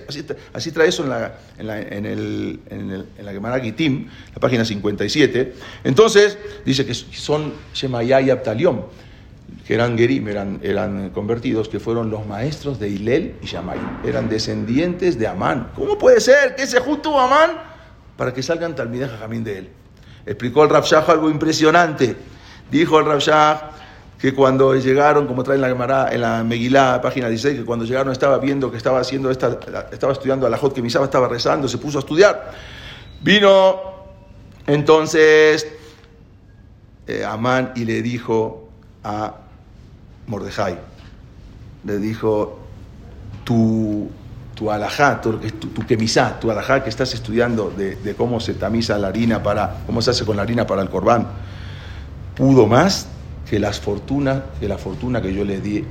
[0.52, 5.52] así, trae eso en la, en la, en la Gemara Gitim, la página 57.
[5.82, 8.82] Entonces, dice que son Shemayá y Abtaliom,
[9.66, 13.78] que eran Gerim, eran, convertidos, que fueron los maestros de Hilel y Shamay.
[14.04, 15.70] Eran descendientes de Amán.
[15.74, 17.52] ¿Cómo puede ser que ese justo Amán
[18.16, 19.68] para que salgan Talmideh Jajamim de él?
[20.26, 22.14] Explicó el Rav algo impresionante.
[22.70, 23.70] Dijo el Rav
[24.18, 28.12] que cuando llegaron, como trae en la en la Megilá, página 16, que cuando llegaron
[28.12, 29.58] estaba viendo que estaba haciendo esta,
[29.92, 32.52] estaba estudiando a la Jot que Misaba estaba rezando, se puso a estudiar.
[33.22, 33.80] Vino
[34.66, 35.66] entonces
[37.06, 38.68] eh, Amán y le dijo
[39.02, 39.43] a
[40.26, 40.78] Mordejai,
[41.84, 42.58] le dijo,
[43.44, 44.10] tu,
[44.54, 45.82] tu alajá, tu, tu, tu
[46.40, 50.24] tu alajá que estás estudiando de, cómo se tamiza la harina para, cómo se hace
[50.24, 51.26] con la harina para el corbán,
[52.36, 53.08] pudo más
[53.48, 55.84] que, las fortunas, que la fortuna que yo le di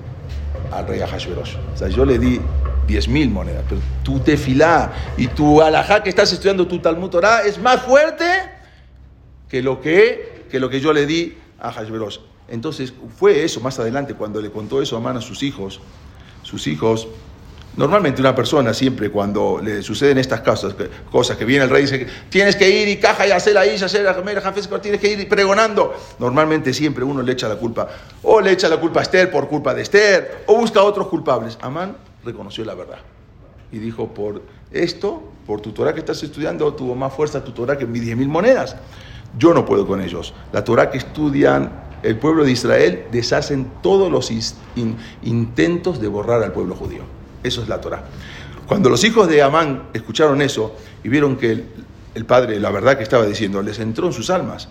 [0.72, 1.56] al rey Ahashverosh.
[1.74, 2.40] O sea, yo le di
[2.88, 7.44] 10 mil monedas, pero tu tefilá y tu alajá que estás estudiando tu Talmud Torah
[7.44, 8.26] es más fuerte
[9.48, 12.33] que lo que, que, lo que yo le di a Hashverosh.
[12.54, 15.82] Entonces fue eso más adelante cuando le contó eso a mano a sus hijos.
[16.44, 17.08] Sus hijos
[17.76, 20.76] Normalmente una persona siempre cuando le suceden estas cosas,
[21.12, 23.66] cosas que viene el rey y dice, tienes que ir y caja y hacer la
[23.66, 25.96] isla, hacer la tienes que ir pregonando.
[26.20, 27.90] Normalmente siempre uno le echa la culpa,
[28.22, 31.08] o le echa la culpa a Esther por culpa de Esther, o busca a otros
[31.08, 31.58] culpables.
[31.62, 33.00] Amán reconoció la verdad
[33.72, 37.76] y dijo, por esto, por tu Torah que estás estudiando, tuvo más fuerza tu Torah
[37.76, 38.76] que mis 10 mil monedas.
[39.40, 40.32] Yo no puedo con ellos.
[40.52, 41.72] La Torah que estudian
[42.04, 44.32] el pueblo de Israel deshacen todos los
[45.24, 47.04] intentos de borrar al pueblo judío.
[47.44, 48.04] Eso es la Torah.
[48.68, 51.64] Cuando los hijos de Amán escucharon eso y vieron que
[52.16, 54.70] el, padre, la verdad que estaba diciendo, les entró en sus almas,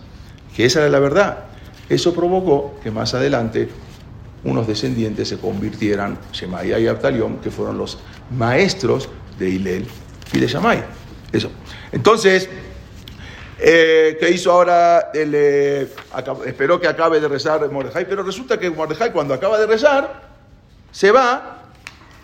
[0.55, 1.45] que esa era la verdad,
[1.89, 3.69] eso provocó que más adelante
[4.43, 7.99] unos descendientes se convirtieran, Shemaya y Abtalión, que fueron los
[8.35, 9.09] maestros
[9.39, 9.87] de Hilel
[10.33, 10.83] y de Shamay.
[11.31, 11.49] Eso.
[11.91, 12.49] Entonces,
[13.63, 15.11] eh, ¿qué hizo ahora?
[15.13, 15.87] Eh,
[16.45, 20.31] esperó que acabe de rezar Mordejai, pero resulta que Mordejai cuando acaba de rezar,
[20.91, 21.63] se va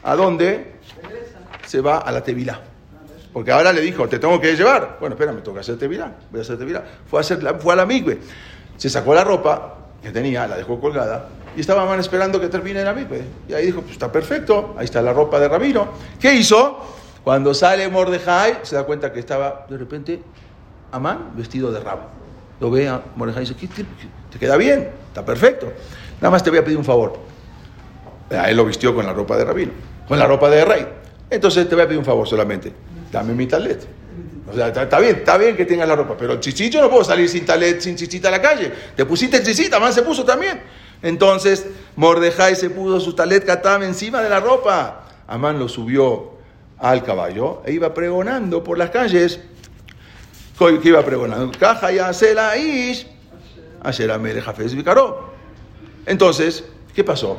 [0.03, 0.75] ¿A dónde?
[1.65, 2.59] Se va a la Tevilá.
[3.33, 4.97] Porque ahora le dijo, te tengo que llevar.
[4.99, 6.11] Bueno, espera, me toca hacer Tevilá.
[6.31, 6.83] Voy a hacer Tevilá.
[7.09, 7.87] Fue a, hacer la, fue a la.
[8.77, 11.27] Se sacó la ropa que tenía, la dejó colgada.
[11.55, 13.23] Y estaba man esperando que termine la migbe.
[13.47, 14.75] Y ahí dijo, pues está perfecto.
[14.77, 15.89] Ahí está la ropa de Rabino.
[16.19, 16.79] ¿Qué hizo?
[17.23, 20.21] Cuando sale Mordejai, se da cuenta que estaba de repente
[20.91, 22.03] Amán vestido de rabo.
[22.59, 23.85] Lo ve a Mordejai y dice, ¿Te,
[24.31, 24.89] ¿te queda bien?
[25.07, 25.71] Está perfecto.
[26.19, 27.17] Nada más te voy a pedir un favor.
[28.31, 29.71] A él lo vistió con la ropa de rabino,
[30.07, 30.87] con la ropa de rey.
[31.29, 32.71] Entonces te voy a pedir un favor solamente.
[33.11, 33.87] Dame mi talet.
[34.51, 37.29] O sea, está, bien, está bien que tengas la ropa, pero chichito no puedo salir
[37.29, 38.71] sin talet, sin chichita a la calle.
[38.95, 40.59] Te pusiste chichita, Amán se puso también.
[41.01, 41.65] Entonces
[41.95, 43.47] Mordejai se puso su talet
[43.81, 45.05] encima de la ropa.
[45.27, 46.31] Amán lo subió
[46.79, 49.39] al caballo e iba pregonando por las calles.
[50.59, 51.57] ¿Qué iba pregonando?
[51.57, 53.07] Caja ya la ish.
[56.05, 57.37] Entonces, ¿qué pasó?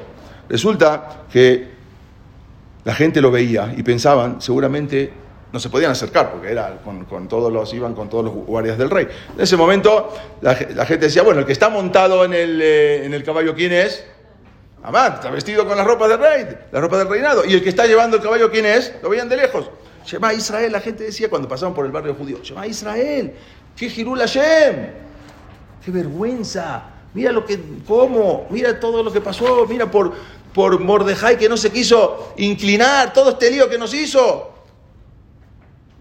[0.48, 1.68] Resulta que
[2.84, 5.12] la gente lo veía y pensaban, seguramente
[5.52, 8.88] no se podían acercar porque era con, todos los, iban con todos los guardias del
[8.88, 9.06] rey.
[9.34, 13.04] En ese momento la, la gente decía, bueno, el que está montado en el, eh,
[13.04, 14.02] en el caballo, ¿quién es?
[14.82, 17.44] Amán, está vestido con las ropas del rey, la ropa del reinado.
[17.44, 18.94] Y el que está llevando el caballo, ¿quién es?
[19.02, 19.68] Lo veían de lejos.
[20.04, 23.34] Shema Israel, la gente decía cuando pasaban por el barrio judío, Shema Israel,
[23.76, 24.90] que Jirul Hashem,
[25.84, 26.84] qué vergüenza,
[27.14, 30.12] mira lo que, cómo, mira todo lo que pasó, mira por,
[30.52, 34.54] por Mordejai que no se quiso inclinar, todo este lío que nos hizo.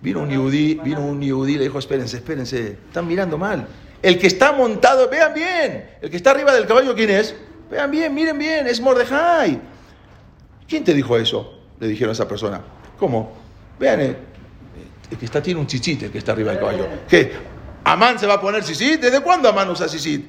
[0.02, 3.68] Vino un yudí, vino un yudí, le dijo, espérense, espérense, están mirando mal.
[4.02, 7.36] El que está montado, vean bien, el que está arriba del caballo, ¿quién es?
[7.70, 9.60] Vean bien, miren bien, es Mordejai.
[10.68, 11.54] ¿Quién te dijo eso?
[11.80, 12.62] Le dijeron a esa persona.
[12.98, 13.39] ¿Cómo?
[13.80, 14.16] Vean, eh,
[15.12, 16.88] el que está tiene un chichit, el que está arriba del caballo.
[17.08, 17.32] ¿Qué?
[17.86, 19.00] ¿Amán se va a poner chichit?
[19.00, 20.26] ¿Desde cuándo Amán usa chichit?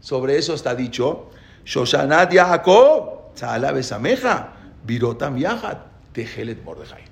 [0.00, 1.30] Sobre eso está dicho,
[1.64, 4.52] Shoshanat Yaakov, Tzala Besameja,
[4.84, 5.78] Virotam Yahat,
[6.12, 7.04] Tejelet Mordejai.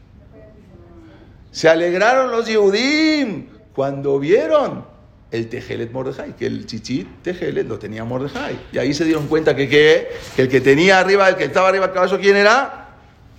[1.51, 4.85] Se alegraron los Yehudim cuando vieron
[5.31, 8.59] el Tejelet Mordejai, que el chichit Tejelet lo tenía Mordejai.
[8.73, 10.09] Y ahí se dieron cuenta que, ¿qué?
[10.37, 12.88] que el que tenía arriba, el que estaba arriba del caballo, ¿quién era?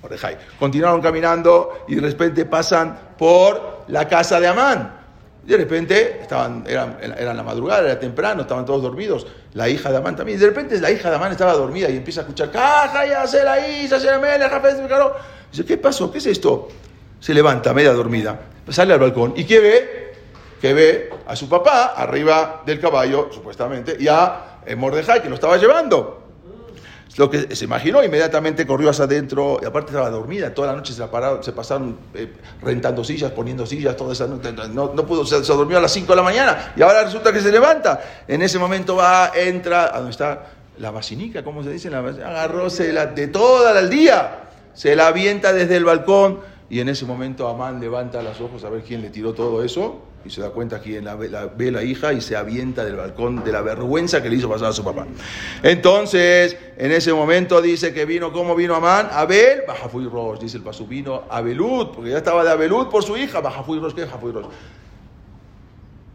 [0.02, 0.38] Mordejai.
[0.58, 5.00] Continuaron caminando y de repente pasan por la casa de Amán.
[5.44, 9.26] De repente, estaban, eran, eran la madrugada, era temprano, estaban todos dormidos.
[9.54, 10.40] La hija de Amán también.
[10.40, 13.44] De repente la hija de Amán estaba dormida y empieza a escuchar, ¡Caja, ya se
[13.44, 14.30] la hizo, se me
[15.52, 16.12] Dice, ¿qué pasó?
[16.12, 16.68] ¿Qué es esto?
[17.20, 18.40] Se levanta, media dormida,
[18.70, 20.14] sale al balcón y ¿qué ve?
[20.62, 25.36] Que ve a su papá arriba del caballo, supuestamente, y a eh, Mordejai que lo
[25.36, 26.29] estaba llevando.
[27.18, 30.94] Lo que se imaginó, inmediatamente corrió hacia adentro, y aparte estaba dormida, toda la noche
[30.94, 32.32] se, la se pasaron eh,
[32.62, 35.92] rentando sillas, poniendo sillas, toda esa noche, no, no pudo, se, se durmió a las
[35.92, 38.00] 5 de la mañana, y ahora resulta que se levanta.
[38.28, 40.48] En ese momento va, entra, a donde está
[40.78, 41.90] la basinica, ¿cómo se dice?
[41.90, 46.40] La, agarró se la, de toda el día, se la avienta desde el balcón,
[46.70, 50.04] y en ese momento Amán levanta los ojos a ver quién le tiró todo eso,
[50.26, 53.44] y se da cuenta quién la, la, ve la hija y se avienta del balcón
[53.44, 55.08] de la vergüenza que le hizo pasar a su papá.
[55.64, 59.10] Entonces, en ese momento dice que vino, ¿cómo vino Amán?
[59.12, 63.16] Abel, Bajafuy Rosh, dice el pasú, vino Abelud, porque ya estaba de Abelud por su
[63.16, 64.48] hija, Bajafuy Rosh, ¿qué es Bajafuy Rosh?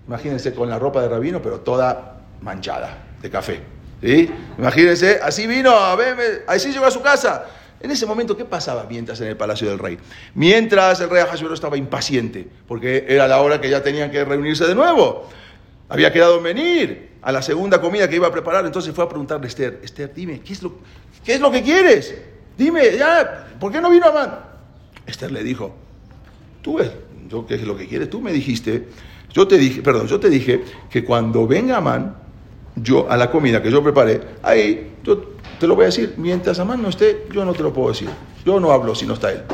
[0.06, 3.62] Imagínense con la ropa de rabino, pero toda manchada de café.
[4.02, 4.30] ¿sí?
[4.58, 7.46] Imagínense, así vino, a ver, así llegó a su casa.
[7.80, 9.98] En ese momento, ¿qué pasaba mientras en el palacio del rey?
[10.34, 14.66] Mientras el rey Ahasuero estaba impaciente, porque era la hora que ya tenían que reunirse
[14.66, 15.28] de nuevo.
[15.88, 19.08] Había quedado en venir a la segunda comida que iba a preparar, entonces fue a
[19.08, 20.78] preguntarle a Esther, Esther, dime, ¿qué es lo,
[21.24, 22.14] qué es lo que quieres?
[22.56, 24.38] Dime, ya, ¿por qué no vino Amán?
[25.06, 25.74] Esther le dijo,
[26.62, 26.90] tú ves,
[27.28, 28.08] yo, ¿qué es lo que quieres?
[28.08, 28.88] Tú me dijiste,
[29.30, 32.16] yo te dije, perdón, yo te dije que cuando venga Amán,
[32.76, 35.33] yo a la comida que yo preparé, ahí yo
[35.64, 38.10] te lo voy a decir, mientras Amán no esté, yo no te lo puedo decir.
[38.44, 39.44] Yo no hablo si no está él.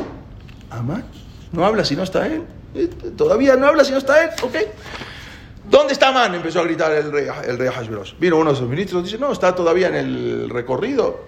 [0.69, 1.05] ¿Amán?
[1.53, 2.43] ¿No habla si no está él?
[2.75, 2.89] ¿Eh?
[3.15, 4.31] ¿Todavía no habla si no está él?
[4.43, 4.55] ¿Ok?
[5.69, 6.35] ¿Dónde está Amán?
[6.35, 7.69] Empezó a gritar el rey, el rey.
[8.19, 11.21] Vino uno de sus ministros, dice, no, está todavía en el recorrido.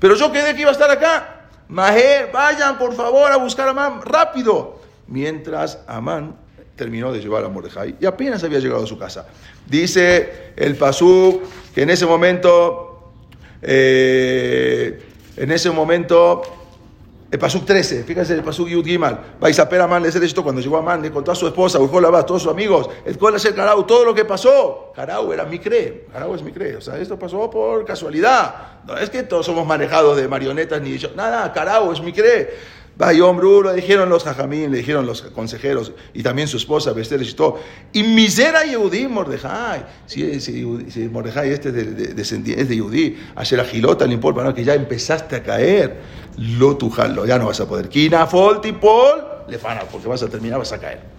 [0.00, 1.50] Pero yo quedé que iba a estar acá.
[1.68, 4.80] Maher, vayan por favor a buscar a Amán, rápido.
[5.06, 6.34] Mientras Amán
[6.74, 9.28] terminó de llevar a Mordejai y apenas había llegado a su casa.
[9.64, 11.40] Dice el Pasú
[11.72, 12.88] que en ese momento
[13.62, 15.02] eh,
[15.36, 16.42] en ese momento,
[17.30, 21.02] el Pasuk 13, fíjense el Pasuk Yud Gimal, Baisaper Amán le esto cuando llegó Amán,
[21.02, 24.14] le contó a su esposa, la todos sus amigos, el cual el Carau, todo lo
[24.14, 24.92] que pasó.
[24.94, 28.80] Carau era mi cree, Carau es mi cree, o sea, esto pasó por casualidad.
[28.86, 32.12] No es que todos somos manejados de marionetas ni yo, nada, Carau es mi
[32.98, 33.06] cree.
[33.06, 37.32] Bayom le dijeron los jajamín, le dijeron los consejeros, y también su esposa, Bester y
[37.32, 37.60] todo.
[37.92, 39.86] Y misera Yehudí, Mordejai.
[40.06, 44.42] Si, si, si Mordejai este es de, de, de, Yehudí, ayer a Gilota, no importa,
[44.42, 45.96] no, que ya empezaste a caer,
[46.36, 47.88] lo tujalo, ya no vas a poder.
[47.88, 51.18] Kina, Folti, Pol, le fana, porque vas a terminar, vas a caer.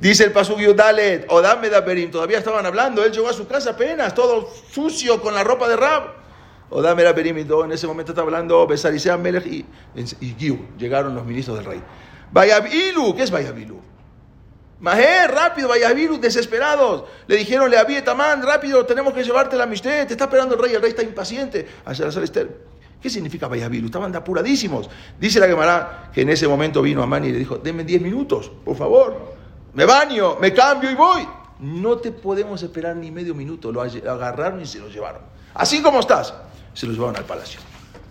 [0.00, 4.14] Dice el Pasuk Yudalet, Odame Daberim, todavía estaban hablando, él llegó a su casa apenas,
[4.14, 6.25] todo sucio con la ropa de Rab.
[6.70, 9.64] Odame era perímetro, en ese momento está hablando Besarisea Melech y,
[10.20, 11.82] y Giu, llegaron los ministros del rey.
[12.32, 13.80] Vayabilu, ¿qué es Vayabilu?
[14.80, 17.04] Maher, rápido, Vayabilu, desesperados.
[17.28, 20.60] Le dijeron, le había Tamán, rápido, tenemos que llevarte la amistad, te está esperando el
[20.60, 21.66] rey, el rey está impaciente.
[23.00, 23.86] ¿Qué significa Vayabilu?
[23.86, 24.90] Estaban apuradísimos.
[25.18, 28.50] Dice la Gemara que en ese momento vino Amán y le dijo, denme 10 minutos,
[28.64, 29.36] por favor.
[29.72, 31.26] Me baño, me cambio y voy.
[31.60, 33.70] No te podemos esperar ni medio minuto.
[33.70, 35.22] Lo agarraron y se lo llevaron.
[35.54, 36.34] Así como estás
[36.76, 37.58] se lo llevaron al palacio.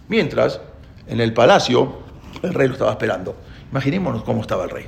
[0.09, 0.59] Mientras,
[1.07, 1.99] en el palacio,
[2.41, 3.35] el rey lo estaba esperando.
[3.71, 4.87] Imaginémonos cómo estaba el rey.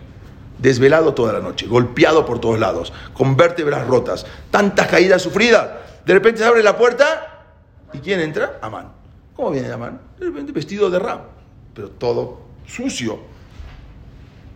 [0.57, 5.69] Desvelado toda la noche, golpeado por todos lados, con vértebras rotas, tantas caídas sufridas.
[6.05, 7.45] De repente se abre la puerta
[7.93, 8.57] y ¿quién entra?
[8.61, 8.91] Amán.
[9.35, 10.01] ¿Cómo viene Amán?
[10.19, 11.19] De repente vestido de ram,
[11.75, 13.19] pero todo sucio.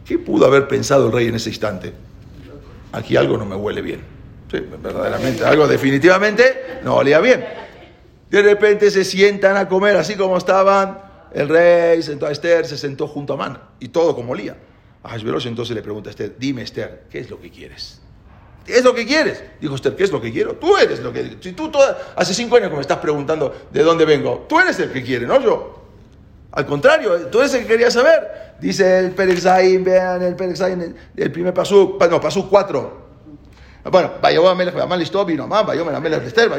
[0.04, 1.94] ¿Qué pudo haber pensado el rey en ese instante?
[2.92, 4.02] Aquí algo no me huele bien.
[4.50, 7.46] Sí, verdaderamente, algo definitivamente no olía bien.
[8.32, 11.00] De repente se sientan a comer así como estaban.
[11.34, 14.56] El rey sentó a Esther, se sentó junto a Man y todo como olía.
[15.04, 18.00] A Hashverosh entonces le pregunta a Esther, dime Esther, ¿qué es lo que quieres?
[18.66, 19.44] ¿Qué es lo que quieres?
[19.60, 20.54] Dijo Esther, ¿qué es lo que quiero?
[20.56, 21.40] Tú eres lo que...
[21.42, 21.70] Si tú
[22.16, 25.28] hace cinco años que me estás preguntando de dónde vengo, tú eres el que quiere,
[25.28, 25.82] no yo.
[26.54, 28.56] Al contrario, tú eres el que quería saber.
[28.62, 33.02] Dice el Perexaim, vean el Perexaim, el primer pasú, no, pasú 4.
[33.92, 36.50] Bueno, Bayoma Melech, Bayoma listo, vino más, Bayoma Melech Esther,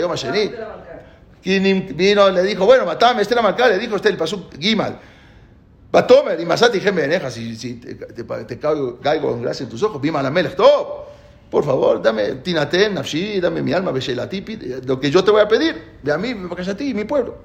[1.45, 4.99] Vino, le dijo, bueno, matame, Esther Amalcá, le dijo Esther, el pasú Gimal.
[5.90, 9.82] Batomer, y Masati, Gemeneja, si, si te, te, te, caigo, caigo en gracia en tus
[9.82, 10.57] ojos, Bima la Melech.
[11.51, 15.49] Por favor, dame Tinaten, Nafshi, dame mi alma, Beshelatipi, lo que yo te voy a
[15.49, 17.36] pedir, de a mí, a ti, mi pueblo.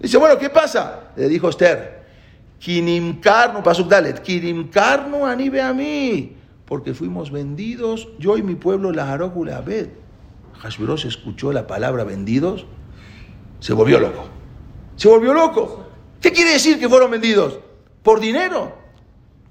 [0.00, 1.12] Dice, bueno, ¿qué pasa?
[1.16, 2.02] Le dijo Esther,
[2.58, 6.34] Kinimkarnu, Pasuk Dalet, Kinimkarnu anibe a mí,
[6.64, 9.88] porque fuimos vendidos, yo y mi pueblo, la Harócula Abed.
[10.62, 12.64] Hashverosh escuchó la palabra vendidos,
[13.62, 14.24] se volvió loco.
[14.96, 15.86] Se volvió loco.
[16.20, 17.60] ¿Qué quiere decir que fueron vendidos?
[18.02, 18.76] ¿Por dinero?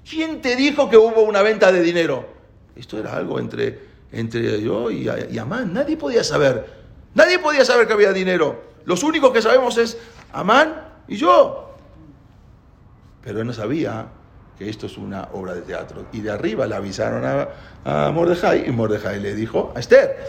[0.08, 2.26] ¿Quién te dijo que hubo una venta de dinero?
[2.76, 3.80] Esto era algo entre,
[4.12, 5.08] entre yo y,
[5.38, 5.72] Amán.
[5.72, 6.82] Nadie podía saber.
[7.14, 8.62] Nadie podía saber que había dinero.
[8.84, 9.96] Los únicos que sabemos es
[10.30, 11.74] Amán y yo.
[13.24, 14.08] Pero él no sabía
[14.58, 16.04] que esto es una obra de teatro.
[16.12, 17.48] Y de arriba le avisaron a,
[18.06, 20.28] a Mordejai y Mordejai le dijo a Esther.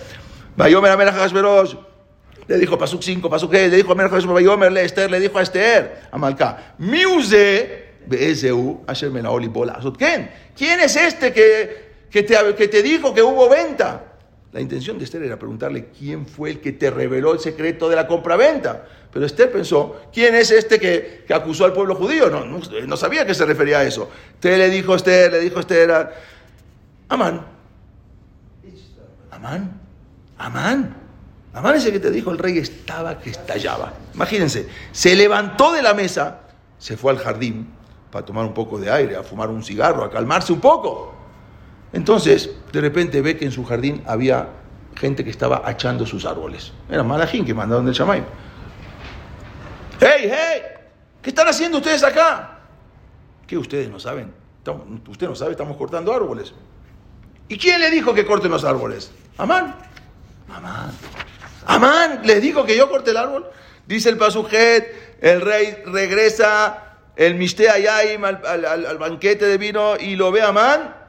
[2.47, 5.37] Le dijo Pasuk 5, Pasuk 6, le dijo a Merajasveros, Vayomer le Esther, le dijo
[5.37, 6.75] a Esther, a Malca.
[6.77, 9.79] Miuse, Beezeu, Asher Menaoli Bola.
[9.97, 14.13] ¿Quién es este que, que, te, que te dijo que hubo venta?
[14.51, 17.95] La intención de Esther era preguntarle quién fue el que te reveló el secreto de
[17.95, 18.85] la compra-venta.
[19.11, 22.29] Pero Esther pensó, ¿quién es este que, que acusó al pueblo judío?
[22.29, 24.09] No, no, no, sabía que se refería a eso.
[24.39, 26.11] Te le dijo Esther, le dijo Esther a
[27.09, 27.45] Amán.
[29.31, 29.81] Amán.
[30.37, 31.03] Amán.
[31.54, 33.93] Amán ese que te dijo el rey estaba que estallaba.
[34.14, 36.41] Imagínense, se levantó de la mesa,
[36.80, 37.68] se fue al jardín
[38.12, 41.14] para tomar un poco de aire, a fumar un cigarro, a calmarse un poco.
[41.93, 44.49] Entonces, de repente ve que en su jardín había
[44.95, 46.72] gente que estaba achando sus árboles.
[46.89, 48.24] Era Malajín que mandaron del Shamaim.
[49.99, 50.62] ¡Hey, hey!
[51.22, 52.60] ¿Qué están haciendo ustedes acá?
[53.45, 54.34] ¿Qué ustedes no saben?
[55.08, 56.54] Usted no sabe, estamos cortando árboles.
[57.47, 59.12] ¿Y quién le dijo que corten los árboles?
[59.38, 59.76] Amán.
[60.49, 60.91] Amán.
[61.66, 63.49] Amán, les dijo que yo corte el árbol.
[63.86, 70.16] Dice el Pasujet, el rey regresa el Mistea Yaim al, al, banquete de vino y
[70.16, 71.03] lo ve a Amán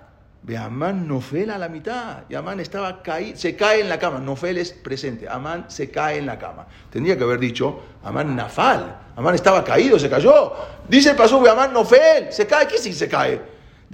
[0.47, 2.25] Ve Amán Nofel a la mitad.
[2.29, 4.19] Y Amán estaba caído, se cae en la cama.
[4.19, 5.27] Nofel es presente.
[5.27, 6.67] Amán se cae en la cama.
[6.91, 8.95] Tendría que haber dicho Amán Nafal.
[9.17, 10.53] Amán estaba caído, se cayó.
[10.87, 12.31] Dice el paso, Amán Nofel.
[12.31, 12.69] Se cae.
[12.69, 13.41] ¿Qué si se cae?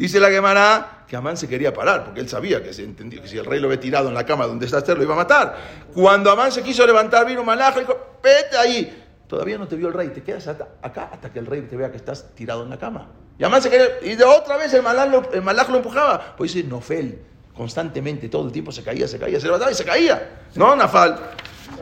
[0.00, 3.36] Dice la Gemara que Amán se quería parar, porque él sabía que, se que si
[3.36, 5.58] el rey lo ve tirado en la cama donde está Esther, lo iba a matar.
[5.92, 9.04] Cuando Amán se quiso levantar, vino Malach y dijo, vete ahí.
[9.26, 11.90] Todavía no te vio el rey, te quedas acá hasta que el rey te vea
[11.90, 13.08] que estás tirado en la cama.
[13.38, 16.34] Y además se quería, y de otra vez el malaj, lo, el lo empujaba.
[16.34, 17.18] Pues dice Nofel,
[17.54, 20.46] constantemente, todo el tiempo se caía, se caía, se levantaba y se caía.
[20.54, 21.20] No, Nafal.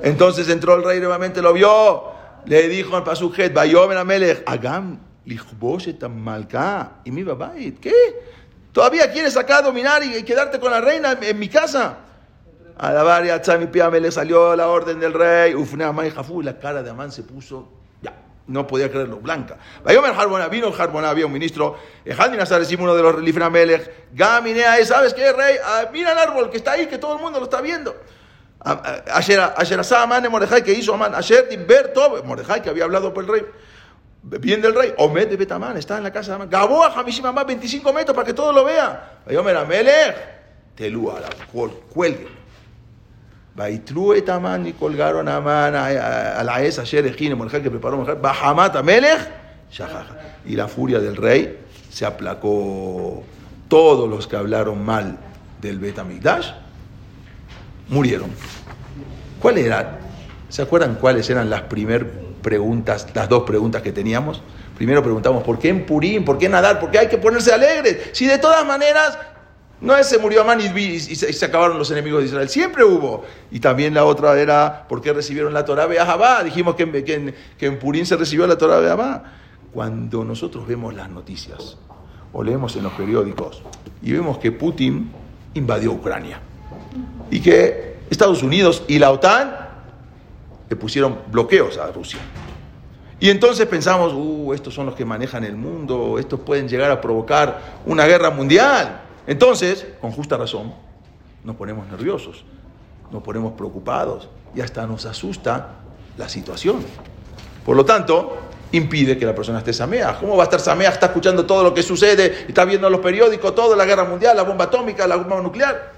[0.03, 2.03] Entonces entró el rey nuevamente, lo vio,
[2.47, 5.08] le dijo al Pasujet, Bayomen Amelech, Agam,
[7.05, 7.79] y mi babait.
[7.81, 7.93] ¿Qué?
[8.73, 11.99] ¿Todavía quieres acá dominar y quedarte con la reina en, mi casa?
[12.77, 13.67] A la varia Tzami
[14.01, 17.79] le salió la orden del rey, Ufne Amay Jafú, la cara de Amán se puso
[18.49, 19.59] no podía creerlo, blanca.
[19.87, 20.07] Vino
[20.69, 25.57] el Harbona, había un ministro, Ejadin decimos uno de los Liframelech, Gaminea, ¿sabes qué, rey?
[25.63, 27.95] Ah, mira el árbol que está ahí, que todo el mundo lo está viendo.
[29.13, 29.41] Ayer
[29.97, 33.47] Aman de Mordejai, que hizo Amán, ayer Berto, Mordejai, que había hablado por el rey,
[34.23, 37.93] bien del rey, Omed de Betamán, está en la casa de Amán, Gaboa, Hamishim 25
[37.93, 39.21] metros para que todo lo vea.
[39.27, 40.17] Vayomer Amelech,
[40.75, 41.21] Telúa,
[41.53, 42.39] cuelgue.
[43.55, 47.97] Baitru et Amán y colgaron a Amán a la esa ayer Ejine, mujer que preparó
[47.97, 49.29] mujer, Bahamat Amelech,
[50.47, 51.59] Y la furia del rey
[51.91, 53.25] se aplacó.
[53.67, 55.19] Todos los que hablaron mal
[55.61, 56.53] del Betamigdash
[57.89, 58.31] murieron.
[59.41, 59.99] ¿Cuál era?
[60.49, 62.09] ¿Se acuerdan cuáles eran las primeras
[62.43, 64.43] preguntas, las dos preguntas que teníamos?
[64.77, 66.25] Primero preguntamos, ¿por qué en Purín?
[66.25, 66.79] ¿Por qué nadar?
[66.79, 68.11] ¿Por qué hay que ponerse alegres?
[68.13, 69.19] Si de todas maneras
[69.81, 72.49] no es se murió Amán y, y, se, acabaron los enemigos de Israel.
[72.49, 73.25] Siempre hubo.
[73.51, 76.43] Y también la otra era por qué recibieron la Torah de Ahabá.
[76.43, 79.25] Dijimos que, en, que en Purín se recibió la Torah de Ahabá.
[79.73, 81.77] Cuando nosotros vemos las noticias
[82.33, 83.63] o leemos en los periódicos
[84.03, 85.13] y vemos que Putin
[85.55, 86.41] invadió Ucrania
[87.31, 89.68] y que Estados Unidos y la OTAN
[90.69, 92.19] le pusieron bloqueos a Rusia
[93.21, 97.01] Y entonces pensamos, uh, estos son los que manejan el mundo, estos pueden llegar a
[97.01, 99.03] provocar una guerra mundial.
[99.27, 100.73] Entonces, con justa razón,
[101.45, 102.45] nos ponemos nerviosos,
[103.11, 105.71] nos ponemos preocupados y hasta nos asusta
[106.17, 106.85] la situación.
[107.65, 108.39] Por lo tanto,
[108.73, 110.19] impide que la persona esté samea.
[110.19, 110.91] ¿Cómo va a estar samea?
[110.91, 114.43] Está escuchando todo lo que sucede, está viendo los periódicos, todo, la guerra mundial, la
[114.43, 115.93] bomba atómica, la bomba nuclear.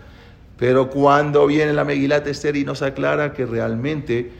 [0.56, 4.30] Pero cuando viene la Megilat Esther y nos aclara que realmente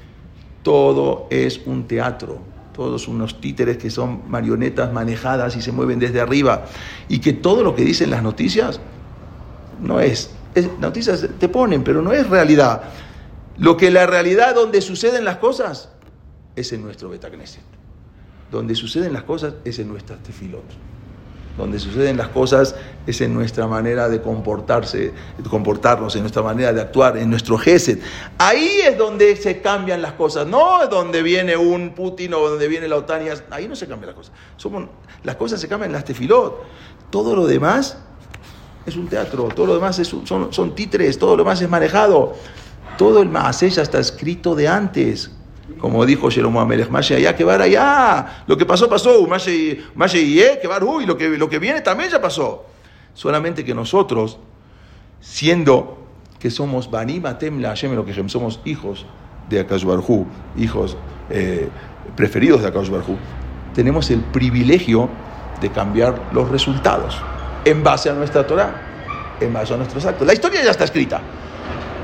[0.63, 2.39] todo es un teatro,
[2.75, 6.67] todos unos títeres que son marionetas manejadas y se mueven desde arriba,
[7.09, 8.81] y que todo lo que dicen las noticias
[9.81, 10.31] no es,
[10.79, 12.83] noticias te ponen, pero no es realidad.
[13.57, 15.91] Lo que la realidad donde suceden las cosas
[16.57, 17.63] es en nuestro Betagneset.
[18.51, 20.65] Donde suceden las cosas es en nuestras tefilot.
[21.61, 22.75] Donde suceden las cosas
[23.07, 27.59] es en nuestra manera de comportarse, de comportarnos, en nuestra manera de actuar, en nuestro
[27.59, 28.01] geset.
[28.39, 32.67] Ahí es donde se cambian las cosas, no es donde viene un Putin o donde
[32.67, 33.27] viene la OTAN.
[33.51, 34.33] ahí no se cambian las cosas.
[34.57, 34.85] Somos,
[35.23, 36.63] las cosas se cambian en las tefilot.
[37.11, 37.99] Todo lo demás
[38.87, 42.37] es un teatro, todo lo demás son, son títeres, todo lo demás es manejado.
[42.97, 45.31] Todo el Maaseh ya está escrito de antes.
[45.79, 48.45] Como dijo Jeromo Amelech, Mashe allá, que va allá.
[48.47, 49.27] Lo que pasó, pasó.
[49.27, 52.67] Mashe y que va uy, lo que, lo que viene también ya pasó.
[53.15, 54.39] Solamente que nosotros,
[55.21, 55.99] siendo
[56.39, 59.07] que somos Banim Atem La lo que somos hijos
[59.49, 59.85] de Akash
[60.57, 60.97] hijos
[61.29, 61.69] eh,
[62.17, 62.91] preferidos de Akash
[63.75, 65.09] tenemos el privilegio
[65.61, 67.21] de cambiar los resultados
[67.65, 70.27] en base a nuestra Torah, en base a nuestros actos.
[70.27, 71.21] La historia ya está escrita.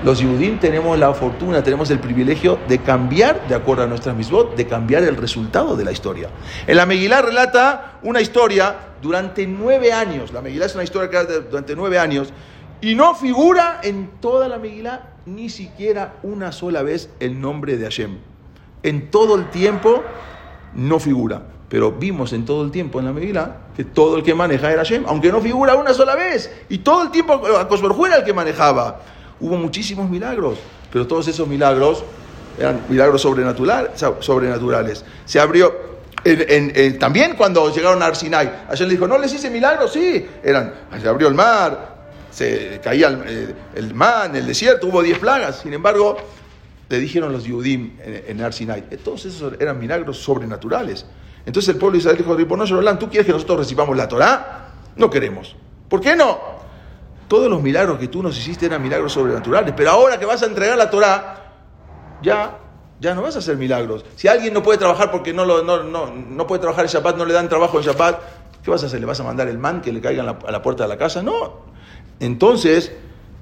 [0.07, 4.55] Los Yudim tenemos la fortuna, tenemos el privilegio de cambiar, de acuerdo a nuestras misbot,
[4.55, 6.31] de cambiar el resultado de la historia.
[6.65, 10.33] En la relata una historia durante nueve años.
[10.33, 12.33] La Megilá es una historia que durante nueve años
[12.81, 17.87] y no figura en toda la Megilá ni siquiera una sola vez el nombre de
[17.87, 18.19] Hashem.
[18.85, 20.05] En todo el tiempo
[20.73, 21.43] no figura.
[21.69, 24.83] Pero vimos en todo el tiempo en la Megilá que todo el que maneja era
[24.85, 26.49] Hashem, aunque no figura una sola vez.
[26.69, 29.01] Y todo el tiempo Akosberjú era el que manejaba
[29.41, 30.59] hubo muchísimos milagros,
[30.93, 32.05] pero todos esos milagros
[32.59, 35.05] eran milagros sobrenaturales.
[35.25, 35.75] Se abrió,
[36.99, 39.93] también cuando llegaron a Arsinai, ayer le dijo, ¿no les hice milagros?
[39.93, 41.97] Sí, eran, se abrió el mar,
[42.31, 46.17] se caía el, el mar en el desierto, hubo diez plagas, sin embargo,
[46.89, 51.05] le dijeron los Yudim en, Arsinai, eh, todos esos eran milagros sobrenaturales.
[51.45, 54.69] Entonces el pueblo de Israel dijo, no, ¿tú quieres que nosotros recibamos la Torah?
[54.97, 55.55] No queremos.
[55.89, 56.57] ¿Por qué no?
[57.29, 60.47] Todos los milagros que tú nos hiciste eran milagros sobrenaturales, pero ahora que vas a
[60.47, 61.53] entregar la Torah,
[62.23, 62.59] ya,
[63.01, 64.05] ya no vas a hacer milagros.
[64.15, 67.25] Si alguien no puede trabajar porque no, no, no, no puede trabajar en Shabbat, no
[67.25, 68.21] le dan trabajo en Shabbat,
[68.63, 69.01] ¿qué vas a hacer?
[69.01, 71.23] ¿Le vas a mandar el man que le caiga a la puerta de la casa?
[71.23, 71.65] No.
[72.21, 72.93] Entonces,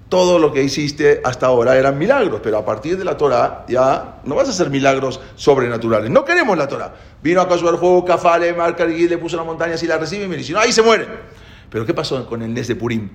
[0.09, 4.20] todo lo que hiciste hasta ahora eran milagros, pero a partir de la Torah ya
[4.24, 6.11] no vas a hacer milagros sobrenaturales.
[6.11, 6.95] No queremos la Torah.
[7.22, 10.37] Vino a el juego, Kafale, Marcar le puso la montaña, y la recibe y me
[10.37, 11.09] dice, no, ahí se mueren.
[11.70, 13.11] Pero ¿qué pasó con el Nes de Purim?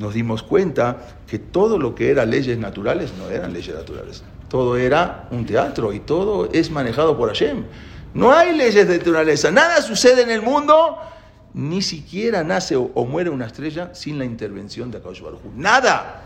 [0.00, 0.96] Nos dimos cuenta
[1.26, 4.24] que todo lo que era leyes naturales no eran leyes naturales.
[4.48, 7.64] Todo era un teatro y todo es manejado por Hashem.
[8.14, 9.50] No hay leyes de naturaleza.
[9.50, 10.96] Nada sucede en el mundo,
[11.52, 15.20] ni siquiera nace o, muere una estrella sin la intervención de Akash
[15.54, 16.22] Nada.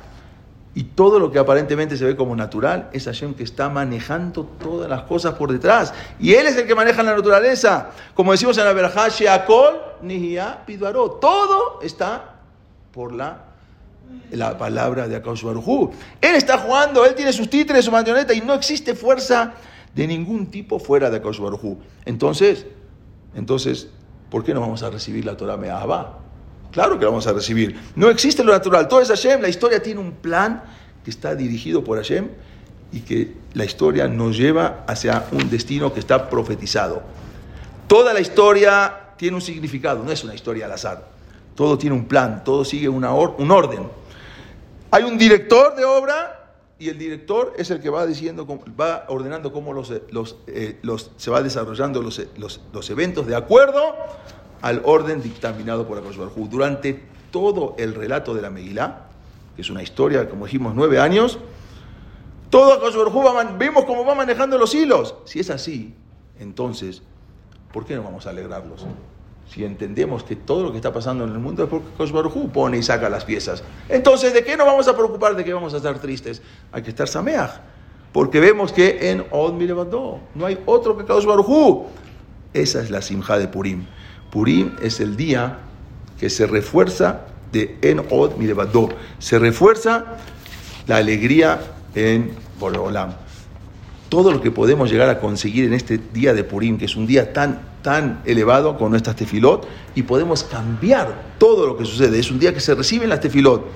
[0.76, 4.88] Y todo lo que aparentemente se ve como natural es Hashem que está manejando todas
[4.88, 5.92] las cosas por detrás.
[6.20, 7.90] Y Él es el que maneja la naturaleza.
[8.14, 11.10] Como decimos en la Berajá, Sheakol, Nihia, Pidvaró.
[11.10, 12.36] Todo está
[12.92, 13.53] por la
[14.30, 18.54] la palabra de Akash Él está jugando, él tiene sus títeres, su marioneta y no
[18.54, 19.54] existe fuerza
[19.94, 21.40] de ningún tipo fuera de Akash
[22.04, 22.66] Entonces,
[23.34, 23.88] entonces,
[24.30, 26.20] ¿por qué no vamos a recibir la Torah Me'ahaba?
[26.72, 27.78] Claro que la vamos a recibir.
[27.94, 29.40] No existe lo natural, todo es Hashem.
[29.40, 30.64] La historia tiene un plan
[31.04, 32.30] que está dirigido por Hashem
[32.90, 37.02] y que la historia nos lleva hacia un destino que está profetizado.
[37.86, 41.13] Toda la historia tiene un significado, no es una historia al azar.
[41.54, 43.88] Todo tiene un plan, todo sigue una un orden.
[44.90, 46.44] Hay un director de obra
[46.78, 48.46] y el director es el que va diciendo,
[48.78, 53.94] va ordenando cómo los, los, eh, los se va desarrollando los, los, eventos de acuerdo
[54.60, 56.16] al orden dictaminado por Akash
[56.50, 59.06] Durante todo el relato de la Megilá,
[59.54, 61.38] que es una historia, como dijimos, nueve años,
[62.50, 62.96] todo Akash
[63.56, 65.14] vemos cómo va manejando los hilos.
[65.24, 65.94] Si es así,
[66.40, 67.02] entonces,
[67.72, 68.84] ¿por qué no vamos a alegrarlos?
[69.48, 72.12] Si entendemos que todo lo que está pasando en el mundo es porque Kosh
[72.52, 73.62] pone y saca las piezas.
[73.88, 75.36] Entonces, ¿de qué nos vamos a preocupar?
[75.36, 76.42] ¿De qué vamos a estar tristes?
[76.72, 77.60] Hay que estar sameach.
[78.12, 81.26] Porque vemos que en Od Milevadó no hay otro que Kosh
[82.52, 83.86] Esa es la simja de Purim.
[84.30, 85.58] Purim es el día
[86.18, 87.22] que se refuerza
[87.52, 88.32] de En Od.
[89.18, 90.04] Se refuerza
[90.86, 91.60] la alegría
[91.94, 93.23] en Boreolam.
[94.14, 97.04] Todo lo que podemos llegar a conseguir en este día de Purim, que es un
[97.04, 102.20] día tan, tan elevado con nuestras tefilot, y podemos cambiar todo lo que sucede.
[102.20, 103.66] Es un día que se reciben las tefilot.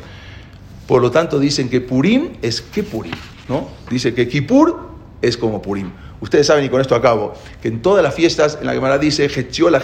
[0.87, 3.15] Por lo tanto, dicen que Purim es que Purim,
[3.49, 3.67] ¿no?
[3.91, 4.79] Dice que Kippur
[5.21, 5.91] es como Purim.
[6.21, 9.29] Ustedes saben, y con esto acabo, que en todas las fiestas, en la Gemara dice,
[9.73, 9.83] la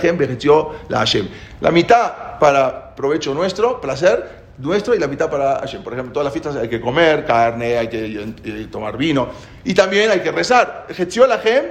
[0.88, 1.26] la Hashem.
[1.60, 5.82] La mitad para provecho nuestro, placer nuestro, y la mitad para Hashem.
[5.82, 9.28] Por ejemplo, todas las fiestas hay que comer carne, hay que eh, tomar vino,
[9.64, 10.86] y también hay que rezar.
[10.90, 11.64] Getzió la Hem,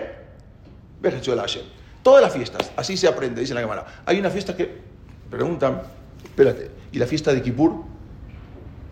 [1.01, 1.63] Getzió la Hashem.
[2.01, 3.85] Todas las fiestas, así se aprende, dice la Gemara.
[4.05, 4.69] Hay una fiesta que,
[5.29, 5.81] preguntan,
[6.23, 7.71] espérate, ¿y la fiesta de Kippur?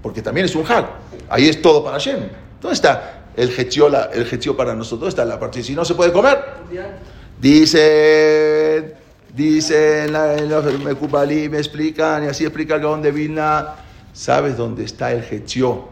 [0.02, 0.88] Porque también es un Hag.
[1.30, 2.20] Ahí es todo para Hashem.
[2.62, 5.00] ¿Dónde está el Getzió, la- el Getzió para nosotros?
[5.02, 5.62] ¿Dónde está la parte?
[5.62, 6.40] Si no se puede comer.
[7.40, 8.94] Dicen,
[9.36, 10.12] dicen
[10.50, 13.76] los Mekubalí, me explican, y así explica el Gaón de Vilna.
[14.14, 15.88] ¿Sabes dónde está el Getzió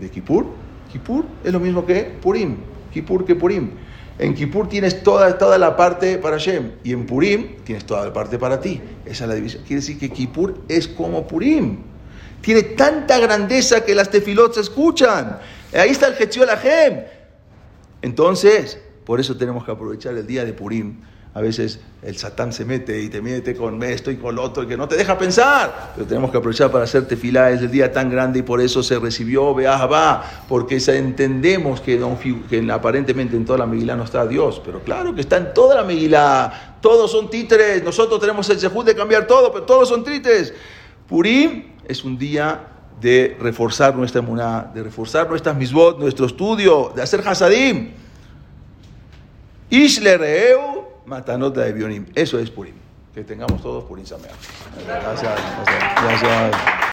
[0.00, 0.46] de Kippur?
[0.90, 2.56] Kippur es lo mismo que Purim.
[2.92, 3.70] Kippur que Purim.
[4.18, 8.12] En Kippur tienes toda, toda la parte para Shem y en Purim tienes toda la
[8.12, 8.80] parte para ti.
[9.04, 9.62] Esa es la división.
[9.64, 11.78] Quiere decir que Kippur es como Purim.
[12.40, 15.38] Tiene tanta grandeza que las tefilot se escuchan.
[15.72, 17.04] Ahí está el Getzió Lahem.
[18.02, 21.00] Entonces, por eso tenemos que aprovechar el día de Purim.
[21.38, 24.66] A veces el Satán se mete y te mete con esto y con lo otro
[24.66, 25.92] que no te deja pensar.
[25.94, 27.52] Pero tenemos que aprovechar para hacer tefilá.
[27.52, 30.24] Es el día tan grande y por eso se recibió Beahaba.
[30.48, 32.18] Porque entendemos que, don
[32.72, 34.60] aparentemente en toda la Megilá no está Dios.
[34.64, 36.78] Pero claro que está en toda la Megilá.
[36.80, 37.84] Todos son títeres.
[37.84, 40.52] Nosotros tenemos el sejud de cambiar todo, pero todos son títeres.
[41.06, 42.66] Purim es un día
[43.00, 47.92] de reforzar nuestra emuná, de reforzar nuestras misbot, nuestro estudio, de hacer hasadim.
[49.70, 50.18] Ish le
[51.08, 52.06] reeu, matanot de Bionim.
[52.14, 52.74] Eso es Purim.
[53.14, 54.34] Que tengamos todos Purim Sameach.
[54.86, 55.40] Gracias,
[56.02, 56.78] gracias.